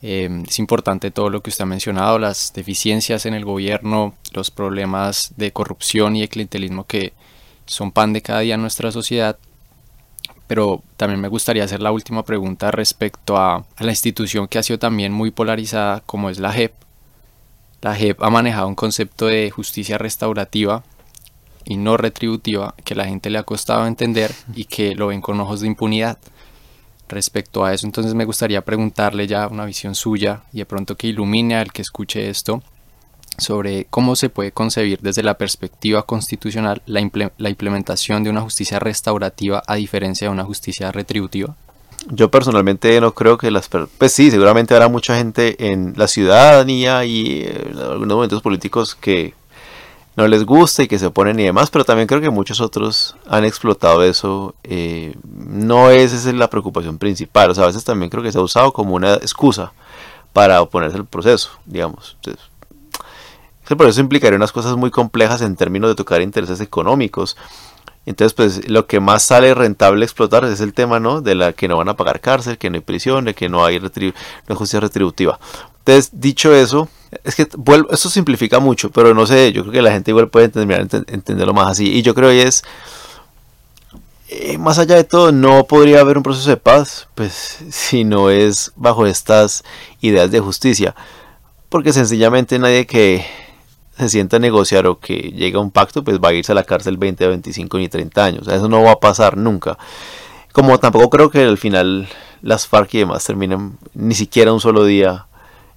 Em, 0.01 0.43
es 0.47 0.57
importante 0.57 1.11
todo 1.11 1.29
lo 1.29 1.41
que 1.41 1.51
usted 1.51 1.63
ha 1.63 1.67
mencionado, 1.67 2.17
las 2.17 2.53
deficiencias 2.53 3.27
en 3.27 3.35
el 3.35 3.45
gobierno, 3.45 4.15
los 4.33 4.49
problemas 4.49 5.33
de 5.37 5.51
corrupción 5.51 6.15
y 6.15 6.21
de 6.21 6.27
clientelismo 6.27 6.87
que 6.87 7.13
son 7.67 7.91
pan 7.91 8.11
de 8.11 8.23
cada 8.23 8.39
día 8.39 8.55
en 8.55 8.61
nuestra 8.61 8.91
sociedad. 8.91 9.37
Pero 10.51 10.83
también 10.97 11.21
me 11.21 11.29
gustaría 11.29 11.63
hacer 11.63 11.81
la 11.81 11.93
última 11.93 12.25
pregunta 12.25 12.71
respecto 12.71 13.37
a, 13.37 13.63
la 13.79 13.91
institución 13.91 14.49
que 14.49 14.59
ha 14.59 14.63
sido 14.63 14.79
también 14.79 15.13
muy 15.13 15.31
polarizada 15.31 16.01
como 16.05 16.29
es 16.29 16.39
la 16.39 16.51
JEP. 16.51 16.73
La 17.81 17.95
JEP 17.95 18.21
ha 18.21 18.29
manejado 18.29 18.67
un 18.67 18.75
concepto 18.75 19.27
de 19.27 19.49
justicia 19.49 19.97
restaurativa 19.97 20.83
y 21.63 21.77
no 21.77 21.95
retributiva 21.95 22.75
que 22.83 22.95
la 22.95 23.05
gente 23.05 23.29
le 23.29 23.37
ha 23.37 23.43
costado 23.43 23.87
entender 23.87 24.35
y 24.53 24.65
que 24.65 24.93
lo 24.93 25.07
ven 25.07 25.21
con 25.21 25.39
ojos 25.39 25.61
de 25.61 25.67
impunidad 25.67 26.17
respecto 27.07 27.63
a 27.63 27.73
eso. 27.73 27.85
Entonces 27.85 28.13
me 28.13 28.25
gustaría 28.25 28.59
preguntarle 28.65 29.27
ya 29.27 29.47
una 29.47 29.63
visión 29.63 29.95
suya 29.95 30.41
y 30.51 30.57
de 30.57 30.65
pronto 30.65 30.97
que 30.97 31.07
ilumine 31.07 31.55
al 31.55 31.71
que 31.71 31.81
escuche 31.81 32.29
esto 32.29 32.61
sobre 33.37 33.85
cómo 33.89 34.15
se 34.15 34.29
puede 34.29 34.51
concebir 34.51 34.99
desde 35.01 35.23
la 35.23 35.35
perspectiva 35.35 36.03
constitucional 36.03 36.81
la, 36.85 37.01
implementación 37.49 38.23
de 38.23 38.29
una 38.29 38.41
justicia 38.41 38.79
restaurativa 38.79 39.63
a 39.67 39.75
diferencia 39.75 40.27
de 40.27 40.33
una 40.33 40.43
justicia 40.43 40.91
retributiva. 40.91 41.55
Yo 42.07 42.31
personalmente 42.31 42.99
no 42.99 43.13
creo 43.13 43.37
que 43.37 43.51
las... 43.51 43.69
Pues 43.69 44.11
sí, 44.11 44.31
seguramente 44.31 44.73
habrá 44.73 44.87
mucha 44.87 45.17
gente 45.17 45.71
en 45.71 45.93
la 45.97 46.07
ciudadanía 46.07 47.05
y 47.05 47.43
en 47.43 47.77
algunos 47.77 48.15
momentos 48.15 48.41
políticos 48.41 48.95
que 48.95 49.33
no 50.17 50.27
les 50.27 50.45
gusta 50.45 50.83
y 50.83 50.87
que 50.87 50.99
se 50.99 51.05
oponen 51.05 51.39
y 51.39 51.43
demás, 51.43 51.69
pero 51.69 51.85
también 51.85 52.07
creo 52.07 52.21
que 52.21 52.29
muchos 52.29 52.59
otros 52.59 53.15
han 53.27 53.45
explotado 53.45 54.03
eso. 54.03 54.55
Eh, 54.63 55.15
no 55.23 55.89
es 55.89 56.11
esa 56.11 56.29
es 56.29 56.35
la 56.35 56.49
preocupación 56.49 56.97
principal, 56.97 57.51
o 57.51 57.55
sea, 57.55 57.63
a 57.63 57.67
veces 57.67 57.83
también 57.83 58.09
creo 58.09 58.23
que 58.23 58.31
se 58.31 58.37
ha 58.37 58.41
usado 58.41 58.73
como 58.73 58.95
una 58.95 59.13
excusa 59.15 59.73
para 60.33 60.61
oponerse 60.61 60.97
al 60.97 61.05
proceso, 61.05 61.51
digamos. 61.65 62.17
Entonces, 62.17 62.50
el 63.71 63.77
proceso 63.77 64.01
implicaría 64.01 64.35
unas 64.35 64.51
cosas 64.51 64.75
muy 64.75 64.91
complejas 64.91 65.41
en 65.41 65.55
términos 65.55 65.89
de 65.89 65.95
tocar 65.95 66.21
intereses 66.21 66.59
económicos. 66.61 67.37
Entonces, 68.05 68.33
pues 68.33 68.69
lo 68.69 68.87
que 68.87 68.99
más 68.99 69.23
sale 69.23 69.53
rentable 69.53 70.03
explotar 70.03 70.43
es 70.45 70.59
el 70.59 70.73
tema, 70.73 70.99
¿no? 70.99 71.21
De 71.21 71.35
la 71.35 71.53
que 71.53 71.67
no 71.67 71.77
van 71.77 71.89
a 71.89 71.95
pagar 71.95 72.19
cárcel, 72.19 72.57
que 72.57 72.69
no 72.69 72.75
hay 72.75 72.81
prisión, 72.81 73.25
de 73.25 73.35
que 73.35 73.47
no 73.47 73.63
hay, 73.63 73.79
justicia 74.49 74.79
retributiva. 74.79 75.39
Entonces, 75.79 76.09
dicho 76.13 76.53
eso, 76.53 76.89
es 77.23 77.35
que 77.35 77.43
esto 77.43 78.09
simplifica 78.09 78.59
mucho, 78.59 78.89
pero 78.91 79.13
no 79.13 79.25
sé, 79.27 79.51
yo 79.51 79.61
creo 79.61 79.73
que 79.73 79.81
la 79.81 79.91
gente 79.91 80.11
igual 80.11 80.29
puede 80.29 80.45
entender, 80.45 80.87
entenderlo 81.07 81.53
más 81.53 81.71
así. 81.71 81.91
Y 81.91 82.01
yo 82.01 82.15
creo 82.15 82.29
que 82.29 82.43
es, 82.43 82.63
eh, 84.29 84.57
más 84.57 84.79
allá 84.79 84.95
de 84.95 85.03
todo, 85.03 85.31
no 85.31 85.65
podría 85.65 85.99
haber 85.99 86.17
un 86.17 86.23
proceso 86.23 86.49
de 86.49 86.57
paz, 86.57 87.07
pues 87.15 87.59
si 87.69 88.03
no 88.03 88.31
es 88.31 88.71
bajo 88.75 89.05
estas 89.05 89.63
ideas 90.01 90.31
de 90.31 90.39
justicia. 90.39 90.95
Porque 91.69 91.93
sencillamente 91.93 92.57
nadie 92.57 92.85
que 92.87 93.25
se 93.97 94.09
sienta 94.09 94.37
a 94.37 94.39
negociar 94.39 94.87
o 94.87 94.99
que 94.99 95.15
llegue 95.15 95.57
a 95.57 95.59
un 95.59 95.71
pacto, 95.71 96.03
pues 96.03 96.19
va 96.19 96.29
a 96.29 96.33
irse 96.33 96.51
a 96.51 96.55
la 96.55 96.63
cárcel 96.63 96.97
20, 96.97 97.27
25 97.27 97.77
ni 97.77 97.89
30 97.89 98.23
años. 98.23 98.47
eso 98.47 98.67
no 98.67 98.83
va 98.83 98.91
a 98.91 98.99
pasar 98.99 99.37
nunca. 99.37 99.77
Como 100.51 100.79
tampoco 100.79 101.09
creo 101.09 101.29
que 101.29 101.43
al 101.43 101.57
final 101.57 102.07
las 102.41 102.67
FARC 102.67 102.95
y 102.95 102.99
demás 102.99 103.23
terminen 103.23 103.77
ni 103.93 104.15
siquiera 104.15 104.51
un 104.51 104.59
solo 104.59 104.85
día 104.85 105.27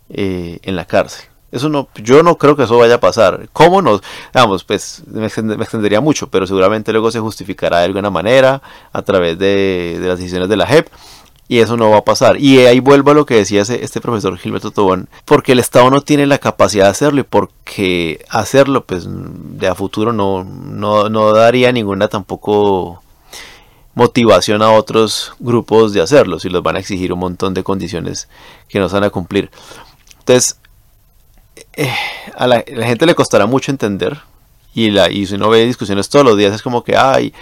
eh, 0.08 0.58
en 0.62 0.76
la 0.76 0.84
cárcel. 0.84 1.26
Eso 1.54 1.68
no, 1.68 1.88
yo 1.94 2.24
no 2.24 2.36
creo 2.36 2.56
que 2.56 2.64
eso 2.64 2.76
vaya 2.78 2.96
a 2.96 3.00
pasar. 3.00 3.48
¿Cómo 3.52 3.80
nos? 3.80 4.00
Vamos, 4.32 4.64
pues 4.64 5.04
me, 5.06 5.26
extendería 5.26 6.00
mucho, 6.00 6.26
pero 6.28 6.48
seguramente 6.48 6.90
luego 6.90 7.12
se 7.12 7.20
justificará 7.20 7.78
de 7.78 7.84
alguna 7.84 8.10
manera 8.10 8.60
a 8.92 9.02
través 9.02 9.38
de, 9.38 9.96
las 10.00 10.18
decisiones 10.18 10.48
de 10.48 10.56
la 10.56 10.66
JEP 10.66 10.88
y 11.48 11.58
eso 11.58 11.76
no 11.76 11.90
va 11.90 11.98
a 11.98 12.04
pasar. 12.04 12.40
Y 12.40 12.60
ahí 12.60 12.80
vuelvo 12.80 13.10
a 13.10 13.14
lo 13.14 13.26
que 13.26 13.34
decía 13.34 13.62
este 13.62 14.00
profesor 14.00 14.38
Gilberto 14.38 14.70
Tobón, 14.70 15.08
porque 15.24 15.52
el 15.52 15.58
Estado 15.58 15.90
no 15.90 16.00
tiene 16.00 16.26
la 16.26 16.38
capacidad 16.38 16.84
de 16.84 16.90
hacerlo 16.90 17.20
y 17.20 17.24
porque 17.24 18.24
hacerlo, 18.30 18.84
pues 18.84 19.06
de 19.08 19.68
a 19.68 19.74
futuro 19.74 20.12
no, 20.12 20.44
no, 20.44 21.08
no 21.08 21.32
daría 21.32 21.72
ninguna 21.72 22.08
tampoco 22.08 23.02
motivación 23.94 24.62
a 24.62 24.72
otros 24.72 25.34
grupos 25.38 25.92
de 25.92 26.00
hacerlo, 26.00 26.40
si 26.40 26.48
los 26.48 26.62
van 26.62 26.76
a 26.76 26.80
exigir 26.80 27.12
un 27.12 27.20
montón 27.20 27.54
de 27.54 27.62
condiciones 27.62 28.28
que 28.68 28.80
no 28.80 28.88
se 28.88 28.94
van 28.94 29.04
a 29.04 29.10
cumplir. 29.10 29.50
Entonces, 30.18 30.58
eh, 31.74 31.92
a 32.36 32.46
la, 32.46 32.64
gente 32.66 33.06
le 33.06 33.14
costará 33.14 33.46
mucho 33.46 33.70
entender. 33.70 34.20
Y, 34.74 34.90
la, 34.90 35.10
y 35.10 35.26
si 35.26 35.36
uno 35.36 35.50
ve 35.50 35.64
discusiones 35.64 36.08
todos 36.08 36.24
los 36.24 36.36
días, 36.36 36.52
es 36.52 36.62
como 36.62 36.82
que, 36.82 36.96
ay, 36.96 37.32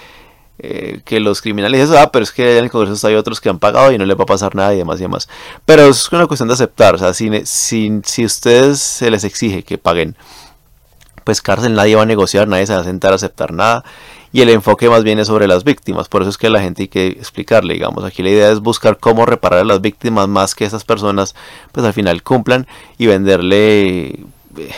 eh, 0.64 1.00
que 1.04 1.18
los 1.18 1.42
criminales, 1.42 1.90
ah, 1.90 2.10
pero 2.12 2.22
es 2.22 2.30
que 2.30 2.58
en 2.58 2.64
el 2.64 2.70
Congreso 2.70 3.06
hay 3.08 3.16
otros 3.16 3.40
que 3.40 3.48
han 3.48 3.58
pagado 3.58 3.90
y 3.90 3.98
no 3.98 4.04
le 4.04 4.14
va 4.14 4.22
a 4.22 4.26
pasar 4.26 4.54
nada 4.54 4.72
y 4.72 4.78
demás 4.78 5.00
y 5.00 5.02
demás. 5.02 5.28
Pero 5.64 5.82
es 5.86 6.12
una 6.12 6.26
cuestión 6.28 6.48
de 6.48 6.54
aceptar. 6.54 6.94
O 6.94 6.98
sea, 6.98 7.12
si, 7.14 7.28
si, 7.44 8.00
si 8.04 8.24
ustedes 8.24 8.78
se 8.78 9.10
les 9.10 9.24
exige 9.24 9.64
que 9.64 9.76
paguen, 9.76 10.16
pues 11.24 11.42
cárcel 11.42 11.74
nadie 11.74 11.96
va 11.96 12.02
a 12.02 12.06
negociar, 12.06 12.46
nadie 12.46 12.66
se 12.66 12.74
va 12.74 12.80
a 12.80 12.84
sentar 12.84 13.12
a 13.12 13.16
aceptar 13.16 13.52
nada 13.52 13.84
y 14.32 14.40
el 14.40 14.48
enfoque 14.48 14.88
más 14.88 15.04
bien 15.04 15.18
es 15.18 15.26
sobre 15.26 15.46
las 15.46 15.64
víctimas. 15.64 16.08
Por 16.08 16.22
eso 16.22 16.30
es 16.30 16.38
que 16.38 16.48
la 16.48 16.60
gente 16.60 16.82
hay 16.82 16.88
que 16.88 17.08
explicarle, 17.08 17.74
digamos, 17.74 18.04
aquí 18.04 18.22
la 18.22 18.30
idea 18.30 18.50
es 18.50 18.60
buscar 18.60 18.98
cómo 18.98 19.26
reparar 19.26 19.60
a 19.60 19.64
las 19.64 19.80
víctimas 19.80 20.28
más 20.28 20.54
que 20.54 20.64
esas 20.64 20.84
personas 20.84 21.34
pues 21.72 21.84
al 21.84 21.92
final 21.92 22.22
cumplan 22.22 22.66
y 22.98 23.06
venderle 23.06 24.20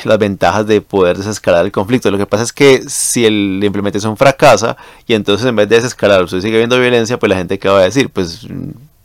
las 0.04 0.18
ventajas 0.18 0.66
de 0.66 0.80
poder 0.80 1.16
desescalar 1.16 1.64
el 1.64 1.72
conflicto. 1.72 2.10
Lo 2.10 2.18
que 2.18 2.26
pasa 2.26 2.44
es 2.44 2.52
que 2.52 2.82
si 2.88 3.26
el, 3.26 3.60
la 3.60 3.66
implementación 3.66 4.16
fracasa 4.16 4.76
y 5.06 5.14
entonces 5.14 5.46
en 5.46 5.56
vez 5.56 5.68
de 5.68 5.76
desescalar 5.76 6.22
usted 6.22 6.40
sigue 6.40 6.58
viendo 6.58 6.78
violencia, 6.78 7.18
pues 7.18 7.30
la 7.30 7.36
gente 7.36 7.58
que 7.58 7.68
va 7.68 7.80
a 7.80 7.84
decir, 7.84 8.10
pues 8.10 8.46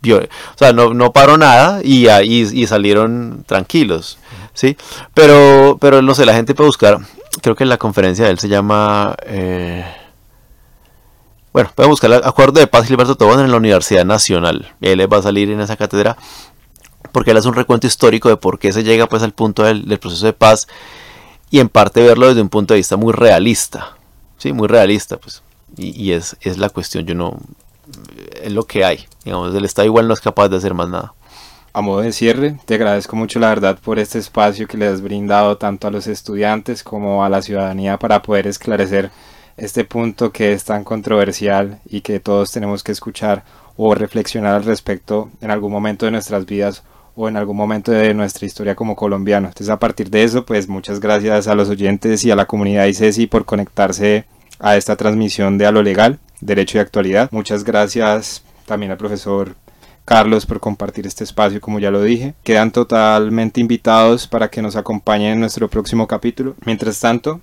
o 0.08 0.58
sea, 0.58 0.74
no, 0.74 0.94
no 0.94 1.12
paró 1.12 1.38
nada 1.38 1.82
y, 1.84 2.08
y, 2.08 2.68
salieron 2.68 3.44
tranquilos, 3.46 4.18
¿sí? 4.54 4.78
Pero, 5.14 5.78
pero 5.80 6.02
no 6.02 6.16
sé, 6.16 6.26
la 6.26 6.34
gente 6.34 6.56
puede 6.56 6.70
buscar, 6.70 7.00
creo 7.42 7.56
que 7.56 7.66
la 7.66 7.78
conferencia 7.78 8.26
de 8.26 8.32
él 8.32 8.40
se 8.40 8.48
llama... 8.48 9.16
Eh, 9.26 9.86
bueno, 11.52 11.72
pueden 11.76 11.90
buscar 11.90 12.12
el 12.12 12.24
acuerdo 12.24 12.60
de 12.60 12.68
paz 12.68 12.86
Gilberto 12.86 13.16
Tobón 13.16 13.40
en 13.40 13.52
la 13.52 13.58
Universidad 13.58 14.06
Nacional. 14.06 14.72
Él 14.82 15.12
va 15.12 15.18
a 15.18 15.22
salir 15.24 15.50
en 15.50 15.60
esa 15.60 15.76
cátedra 15.76 16.16
porque 17.12 17.32
él 17.32 17.38
hace 17.38 17.48
un 17.48 17.56
recuento 17.56 17.88
histórico 17.88 18.30
de 18.30 18.38
por 18.38 18.60
qué 18.60 18.72
se 18.74 18.84
llega 18.84 19.08
pues 19.08 19.24
al 19.24 19.34
punto 19.34 19.64
del, 19.64 19.86
proceso 20.00 20.26
de 20.26 20.34
paz 20.34 20.68
y 21.50 21.60
en 21.60 21.70
parte 21.70 22.04
verlo 22.04 22.28
desde 22.28 22.42
un 22.42 22.50
punto 22.50 22.74
de 22.74 22.80
vista 22.80 22.98
muy 22.98 23.14
realista. 23.14 23.98
Sí, 24.38 24.54
muy 24.54 24.68
realista, 24.68 25.18
pues. 25.18 25.44
Y, 25.78 26.12
es, 26.12 26.36
es, 26.42 26.58
la 26.58 26.70
cuestión, 26.70 27.06
yo 27.06 27.16
no. 27.16 27.38
Es 28.42 28.52
lo 28.52 28.66
que 28.66 28.84
hay. 28.84 29.06
Digamos, 29.24 29.54
el 29.54 29.66
Estado 29.66 29.86
igual 29.86 30.08
no 30.08 30.14
es 30.14 30.20
capaz 30.20 30.50
de 30.50 30.58
hacer 30.58 30.74
más 30.74 30.90
nada. 30.90 31.14
A 31.72 31.82
modo 31.82 32.02
de 32.02 32.12
cierre, 32.12 32.60
te 32.66 32.76
agradezco 32.76 33.16
mucho 33.16 33.40
la 33.40 33.50
verdad 33.50 33.78
por 33.80 34.00
este 34.00 34.18
espacio 34.18 34.68
que 34.68 34.78
le 34.78 34.88
has 34.88 35.02
brindado 35.02 35.58
tanto 35.58 35.88
a 35.88 35.92
los 35.92 36.08
estudiantes 36.08 36.84
como 36.84 37.24
a 37.24 37.30
la 37.30 37.42
ciudadanía 37.42 37.98
para 37.98 38.22
poder 38.22 38.48
esclarecer 38.48 39.12
este 39.56 39.86
punto 39.86 40.32
que 40.32 40.54
es 40.54 40.64
tan 40.64 40.84
controversial 40.84 41.80
y 41.86 42.02
que 42.02 42.20
todos 42.20 42.52
tenemos 42.52 42.84
que 42.84 42.92
escuchar 42.92 43.44
o 43.78 43.94
reflexionar 43.94 44.56
al 44.56 44.64
respecto 44.64 45.30
en 45.42 45.52
algún 45.52 45.72
momento 45.72 46.06
de 46.06 46.12
nuestras 46.12 46.46
vidas 46.46 46.84
o 47.16 47.28
en 47.28 47.38
algún 47.38 47.58
momento 47.58 47.92
de 47.92 48.14
nuestra 48.14 48.46
historia 48.46 48.76
como 48.76 48.96
colombianos. 48.96 49.50
Entonces 49.50 49.70
a 49.70 49.80
partir 49.80 50.10
de 50.10 50.24
eso, 50.24 50.46
pues 50.46 50.68
muchas 50.68 51.00
gracias 51.00 51.48
a 51.48 51.56
los 51.56 51.70
oyentes 51.70 52.24
y 52.26 52.32
a 52.32 52.36
la 52.36 52.46
comunidad 52.46 52.86
ICESI 52.86 53.28
por 53.28 53.46
conectarse 53.46 54.26
a 54.60 54.76
esta 54.78 54.96
transmisión 54.96 55.58
de 55.58 55.66
A 55.66 55.72
lo 55.72 55.84
Legal, 55.84 56.20
Derecho 56.42 56.78
y 56.78 56.82
Actualidad. 56.82 57.30
Muchas 57.32 57.64
gracias 57.64 58.44
también 58.66 58.92
al 58.92 58.98
profesor 58.98 59.56
Carlos 60.06 60.46
por 60.46 60.60
compartir 60.60 61.06
este 61.06 61.24
espacio, 61.24 61.62
como 61.62 61.80
ya 61.80 61.92
lo 61.92 62.02
dije. 62.02 62.34
Quedan 62.44 62.72
totalmente 62.72 63.62
invitados 63.62 64.28
para 64.28 64.50
que 64.50 64.62
nos 64.62 64.76
acompañen 64.76 65.34
en 65.34 65.40
nuestro 65.40 65.68
próximo 65.70 66.08
capítulo. 66.08 66.56
Mientras 66.66 67.00
tanto, 67.00 67.42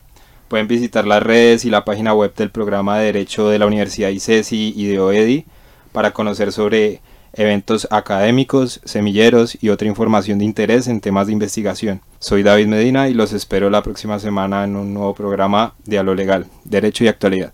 Pueden 0.48 0.68
visitar 0.68 1.06
las 1.06 1.22
redes 1.22 1.64
y 1.64 1.70
la 1.70 1.84
página 1.84 2.14
web 2.14 2.32
del 2.36 2.50
programa 2.50 2.98
de 2.98 3.06
Derecho 3.06 3.48
de 3.48 3.58
la 3.58 3.66
Universidad 3.66 4.10
ICESI 4.10 4.74
y 4.76 4.86
de 4.86 5.00
OEDI 5.00 5.44
para 5.90 6.12
conocer 6.12 6.52
sobre 6.52 7.00
eventos 7.36 7.86
académicos, 7.90 8.80
semilleros 8.84 9.56
y 9.62 9.68
otra 9.68 9.88
información 9.88 10.38
de 10.38 10.44
interés 10.44 10.88
en 10.88 11.00
temas 11.00 11.26
de 11.26 11.34
investigación. 11.34 12.00
Soy 12.18 12.42
David 12.42 12.66
Medina 12.66 13.08
y 13.08 13.14
los 13.14 13.32
espero 13.32 13.70
la 13.70 13.82
próxima 13.82 14.18
semana 14.18 14.64
en 14.64 14.76
un 14.76 14.94
nuevo 14.94 15.14
programa 15.14 15.74
de 15.84 15.98
A 15.98 16.02
lo 16.02 16.14
Legal, 16.14 16.46
Derecho 16.64 17.04
y 17.04 17.08
Actualidad. 17.08 17.52